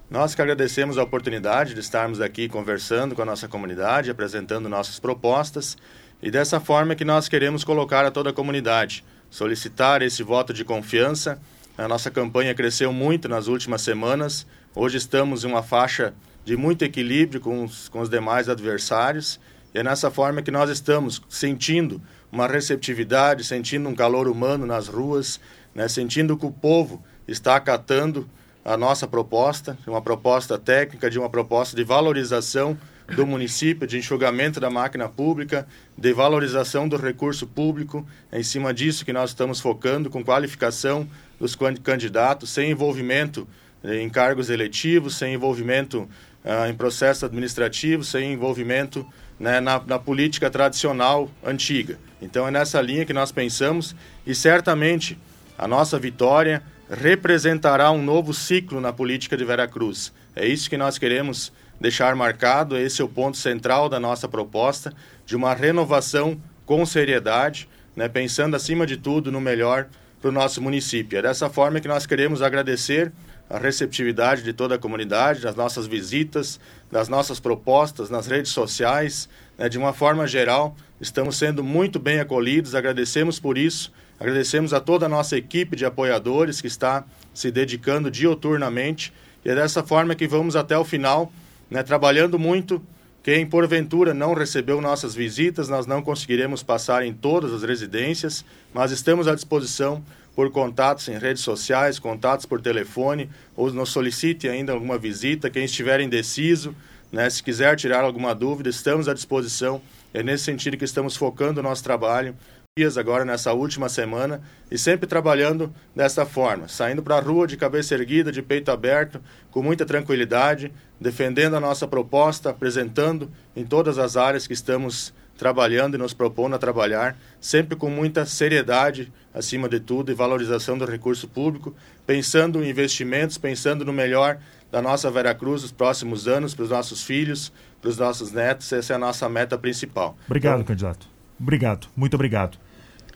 Nós 0.09 0.33
que 0.33 0.41
agradecemos 0.41 0.97
a 0.97 1.03
oportunidade 1.03 1.73
de 1.73 1.79
estarmos 1.81 2.21
aqui 2.21 2.47
conversando 2.47 3.15
com 3.15 3.21
a 3.21 3.25
nossa 3.25 3.47
comunidade, 3.47 4.09
apresentando 4.09 4.69
nossas 4.69 4.99
propostas 4.99 5.77
e 6.21 6.31
dessa 6.31 6.59
forma 6.59 6.95
que 6.95 7.03
nós 7.03 7.27
queremos 7.27 7.63
colocar 7.63 8.05
a 8.05 8.11
toda 8.11 8.29
a 8.29 8.33
comunidade, 8.33 9.03
solicitar 9.29 10.01
esse 10.01 10.23
voto 10.23 10.53
de 10.53 10.63
confiança 10.63 11.39
a 11.77 11.87
nossa 11.87 12.09
campanha 12.09 12.55
cresceu 12.55 12.93
muito 12.93 13.27
nas 13.27 13.47
últimas 13.47 13.81
semanas. 13.81 14.47
Hoje 14.73 14.97
estamos 14.97 15.43
em 15.43 15.47
uma 15.47 15.61
faixa 15.61 16.13
de 16.45 16.55
muito 16.55 16.85
equilíbrio 16.85 17.41
com 17.41 17.65
os, 17.65 17.89
com 17.89 17.99
os 17.99 18.09
demais 18.09 18.47
adversários. 18.47 19.39
E 19.73 19.79
é 19.79 19.83
nessa 19.83 20.09
forma 20.09 20.41
que 20.41 20.51
nós 20.51 20.69
estamos 20.69 21.21
sentindo 21.27 22.01
uma 22.31 22.47
receptividade, 22.47 23.43
sentindo 23.43 23.89
um 23.89 23.95
calor 23.95 24.29
humano 24.29 24.65
nas 24.65 24.87
ruas, 24.87 25.39
né? 25.73 25.87
sentindo 25.89 26.37
que 26.37 26.45
o 26.45 26.51
povo 26.51 27.03
está 27.27 27.57
acatando 27.57 28.29
a 28.63 28.77
nossa 28.77 29.05
proposta, 29.05 29.77
uma 29.85 30.01
proposta 30.01 30.57
técnica, 30.57 31.09
de 31.09 31.19
uma 31.19 31.29
proposta 31.29 31.75
de 31.75 31.83
valorização 31.83 32.77
do 33.13 33.25
município, 33.25 33.87
de 33.87 33.97
enxugamento 33.97 34.59
da 34.59 34.69
máquina 34.69 35.07
pública, 35.07 35.67
de 35.97 36.13
valorização 36.13 36.87
do 36.87 36.97
recurso 36.97 37.45
público. 37.45 38.07
É 38.31 38.39
em 38.39 38.43
cima 38.43 38.73
disso 38.73 39.05
que 39.05 39.13
nós 39.13 39.31
estamos 39.31 39.59
focando, 39.59 40.09
com 40.09 40.23
qualificação 40.23 41.07
dos 41.39 41.55
candidatos, 41.83 42.49
sem 42.49 42.71
envolvimento 42.71 43.47
eh, 43.83 44.01
em 44.01 44.09
cargos 44.09 44.49
eletivos, 44.49 45.15
sem 45.15 45.33
envolvimento 45.33 46.07
uh, 46.43 46.69
em 46.69 46.73
processo 46.73 47.25
administrativo, 47.25 48.03
sem 48.03 48.33
envolvimento 48.33 49.05
né, 49.39 49.59
na, 49.59 49.81
na, 49.85 49.99
política 49.99 50.49
tradicional 50.49 51.29
antiga. 51.43 51.99
Então 52.21 52.47
é 52.47 52.51
nessa 52.51 52.81
linha 52.81 53.05
que 53.05 53.13
nós 53.13 53.31
pensamos 53.31 53.95
e 54.25 54.33
certamente 54.33 55.17
a 55.57 55.67
nossa 55.67 55.99
vitória 55.99 56.63
representará 56.89 57.91
um 57.91 58.01
novo 58.01 58.33
ciclo 58.33 58.79
na 58.79 58.93
política 58.93 59.35
de 59.35 59.43
Veracruz. 59.43 60.13
É 60.35 60.45
isso 60.47 60.69
que 60.69 60.77
nós 60.77 60.97
queremos 60.97 61.51
deixar 61.79 62.15
marcado, 62.15 62.77
esse 62.77 63.01
é 63.01 63.05
o 63.05 63.09
ponto 63.09 63.37
central 63.37 63.89
da 63.89 63.99
nossa 63.99 64.27
proposta, 64.27 64.93
de 65.25 65.35
uma 65.35 65.53
renovação 65.53 66.39
com 66.65 66.85
seriedade, 66.85 67.69
né, 67.95 68.07
pensando 68.07 68.55
acima 68.55 68.85
de 68.85 68.97
tudo 68.97 69.31
no 69.31 69.39
melhor 69.39 69.87
para 70.21 70.29
o 70.29 70.33
nosso 70.33 70.61
município. 70.61 71.19
É 71.19 71.21
dessa 71.21 71.49
forma 71.49 71.79
que 71.79 71.87
nós 71.87 72.05
queremos 72.05 72.41
agradecer 72.41 73.11
a 73.49 73.59
receptividade 73.59 74.41
de 74.41 74.53
toda 74.53 74.75
a 74.75 74.79
comunidade, 74.79 75.41
das 75.41 75.55
nossas 75.55 75.85
visitas, 75.85 76.59
das 76.91 77.07
nossas 77.07 77.39
propostas 77.39 78.09
nas 78.09 78.25
redes 78.25 78.51
sociais. 78.51 79.29
Né, 79.57 79.69
de 79.69 79.77
uma 79.77 79.93
forma 79.93 80.25
geral, 80.25 80.75
estamos 80.99 81.37
sendo 81.37 81.63
muito 81.63 81.99
bem 81.99 82.19
acolhidos, 82.19 82.73
agradecemos 82.73 83.39
por 83.39 83.57
isso, 83.57 83.91
agradecemos 84.19 84.73
a 84.73 84.79
toda 84.79 85.05
a 85.05 85.09
nossa 85.09 85.37
equipe 85.37 85.75
de 85.75 85.85
apoiadores 85.85 86.59
que 86.59 86.67
está 86.67 87.05
se 87.33 87.51
dedicando 87.51 88.09
dioturnamente 88.09 89.13
e 89.45 89.49
é 89.49 89.53
dessa 89.53 89.83
forma 89.83 90.15
que 90.15 90.27
vamos 90.27 90.55
até 90.55 90.75
o 90.75 90.83
final, 90.83 91.31
né, 91.69 91.83
trabalhando 91.83 92.37
muito. 92.37 92.81
Quem 93.23 93.45
porventura 93.45 94.13
não 94.13 94.33
recebeu 94.33 94.79
nossas 94.79 95.15
visitas, 95.15 95.67
nós 95.67 95.87
não 95.87 96.01
conseguiremos 96.01 96.61
passar 96.61 97.03
em 97.05 97.11
todas 97.11 97.51
as 97.51 97.63
residências, 97.63 98.45
mas 98.73 98.91
estamos 98.91 99.27
à 99.27 99.33
disposição 99.33 100.03
por 100.35 100.51
contatos 100.51 101.07
em 101.07 101.17
redes 101.17 101.41
sociais, 101.41 101.97
contatos 101.97 102.45
por 102.45 102.61
telefone, 102.61 103.29
ou 103.55 103.71
nos 103.71 103.89
solicite 103.89 104.47
ainda 104.47 104.73
alguma 104.73 104.97
visita. 104.97 105.49
Quem 105.49 105.65
estiver 105.65 106.01
indeciso, 106.01 106.75
né, 107.11 107.27
se 107.29 107.41
quiser 107.41 107.75
tirar 107.77 108.03
alguma 108.03 108.35
dúvida, 108.35 108.69
estamos 108.69 109.07
à 109.07 109.13
disposição. 109.13 109.81
É 110.13 110.21
nesse 110.21 110.43
sentido 110.43 110.77
que 110.77 110.85
estamos 110.85 111.15
focando 111.15 111.61
o 111.61 111.63
nosso 111.63 111.83
trabalho 111.83 112.35
dias 112.77 112.97
agora 112.97 113.23
nessa 113.23 113.53
última 113.53 113.87
semana 113.87 114.41
e 114.69 114.77
sempre 114.77 115.07
trabalhando 115.07 115.73
dessa 115.95 116.25
forma, 116.25 116.67
saindo 116.67 117.01
para 117.01 117.15
a 117.15 117.21
rua 117.21 117.47
de 117.47 117.55
cabeça 117.55 117.93
erguida, 117.93 118.33
de 118.33 118.41
peito 118.41 118.69
aberto, 118.69 119.21
com 119.49 119.63
muita 119.63 119.85
tranquilidade, 119.85 120.73
defendendo 120.99 121.55
a 121.55 121.59
nossa 121.59 121.87
proposta, 121.87 122.49
apresentando 122.49 123.29
em 123.55 123.65
todas 123.65 123.97
as 123.97 124.15
áreas 124.17 124.47
que 124.47 124.53
estamos 124.53 125.13
trabalhando 125.37 125.95
e 125.95 125.97
nos 125.97 126.13
propondo 126.13 126.55
a 126.55 126.59
trabalhar, 126.59 127.17
sempre 127.41 127.75
com 127.75 127.89
muita 127.89 128.25
seriedade, 128.25 129.11
acima 129.33 129.67
de 129.67 129.79
tudo, 129.79 130.11
e 130.11 130.15
valorização 130.15 130.77
do 130.77 130.85
recurso 130.85 131.27
público, 131.27 131.75
pensando 132.05 132.63
em 132.63 132.69
investimentos, 132.69 133.37
pensando 133.37 133.83
no 133.83 133.91
melhor 133.91 134.39
da 134.71 134.81
nossa 134.81 135.11
Veracruz 135.11 135.61
nos 135.61 135.71
próximos 135.71 136.27
anos, 136.27 136.53
para 136.53 136.63
os 136.63 136.69
nossos 136.69 137.03
filhos, 137.03 137.51
para 137.81 137.89
os 137.89 137.97
nossos 137.97 138.31
netos, 138.31 138.71
essa 138.71 138.93
é 138.93 138.95
a 138.95 138.99
nossa 138.99 139.27
meta 139.29 139.57
principal. 139.57 140.17
Obrigado, 140.25 140.55
então, 140.55 140.67
candidato. 140.67 141.07
Obrigado, 141.39 141.87
muito 141.95 142.13
obrigado. 142.13 142.57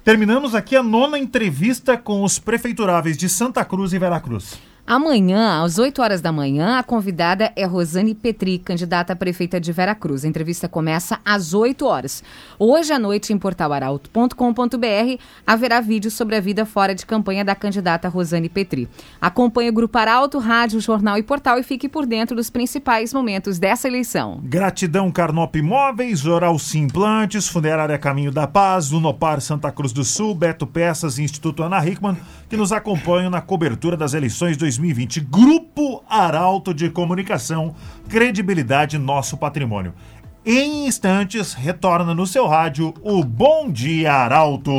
Terminamos 0.04 0.56
aqui 0.56 0.76
a 0.76 0.84
nona 0.84 1.18
entrevista 1.18 1.98
com 1.98 2.24
os 2.24 2.40
prefeituráveis 2.40 3.18
de 3.18 3.30
Santa 3.30 3.64
Cruz 3.64 3.94
e 3.94 4.00
Veracruz. 4.00 4.60
Amanhã, 4.92 5.64
às 5.64 5.78
8 5.78 6.02
horas 6.02 6.20
da 6.20 6.32
manhã, 6.32 6.80
a 6.80 6.84
convidada 6.84 7.54
é 7.56 7.64
Rosane 7.64 8.16
Petri, 8.16 8.58
candidata 8.58 9.14
a 9.14 9.16
prefeita 9.16 9.62
de 9.62 9.72
Veracruz. 9.72 10.26
A 10.26 10.28
entrevista 10.28 10.68
começa 10.68 11.20
às 11.24 11.54
8 11.54 11.86
horas. 11.86 12.24
Hoje 12.58 12.92
à 12.92 12.98
noite, 12.98 13.32
em 13.32 13.38
portalaralto.com.br, 13.38 15.22
haverá 15.46 15.80
vídeo 15.80 16.10
sobre 16.10 16.38
a 16.38 16.42
vida 16.42 16.66
fora 16.66 16.96
de 16.96 17.06
campanha 17.06 17.46
da 17.46 17.54
candidata 17.54 18.10
Rosane 18.10 18.50
Petri. 18.50 18.90
Acompanhe 19.22 19.70
o 19.70 19.74
Grupo 19.74 19.96
Arauto, 19.96 20.40
rádio, 20.40 20.82
jornal 20.82 21.20
e 21.20 21.22
portal 21.22 21.60
e 21.60 21.64
fique 21.64 21.88
por 21.88 22.08
dentro 22.08 22.36
dos 22.36 22.50
principais 22.50 23.14
momentos 23.14 23.60
dessa 23.60 23.88
eleição. 23.88 24.40
Gratidão 24.44 25.12
Carnop 25.12 25.56
Imóveis, 25.56 26.26
Oral 26.26 26.58
Implantes, 26.74 27.48
Funerária 27.48 28.00
Caminho 28.00 28.32
da 28.32 28.48
Paz, 28.48 28.92
Unopar 28.92 29.40
Santa 29.40 29.72
Cruz 29.72 29.94
do 29.94 30.04
Sul, 30.04 30.34
Beto 30.34 30.66
Peças 30.66 31.20
e 31.20 31.24
Instituto 31.24 31.62
Ana 31.62 31.78
Hickman, 31.86 32.18
que 32.50 32.58
nos 32.58 32.72
acompanham 32.72 33.30
na 33.30 33.40
cobertura 33.40 33.96
das 33.96 34.16
eleições 34.16 34.58
2020. 34.58 34.79
2020. 34.80 35.22
Grupo 35.22 36.04
Arauto 36.10 36.74
de 36.74 36.90
Comunicação, 36.90 37.76
credibilidade 38.08 38.98
nosso 38.98 39.38
patrimônio. 39.38 39.94
Em 40.46 40.88
instantes, 40.88 41.54
retorna 41.54 42.16
no 42.16 42.26
seu 42.26 42.48
rádio 42.48 42.94
o 43.04 43.24
Bom 43.24 43.70
Dia 43.70 44.14
Arauto. 44.14 44.72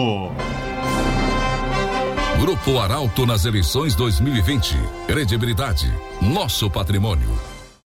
Grupo 2.41 2.79
Arauto 2.79 3.27
nas 3.27 3.45
eleições 3.45 3.95
2020. 3.95 4.75
Credibilidade, 5.07 5.93
nosso 6.23 6.71
patrimônio. 6.71 7.50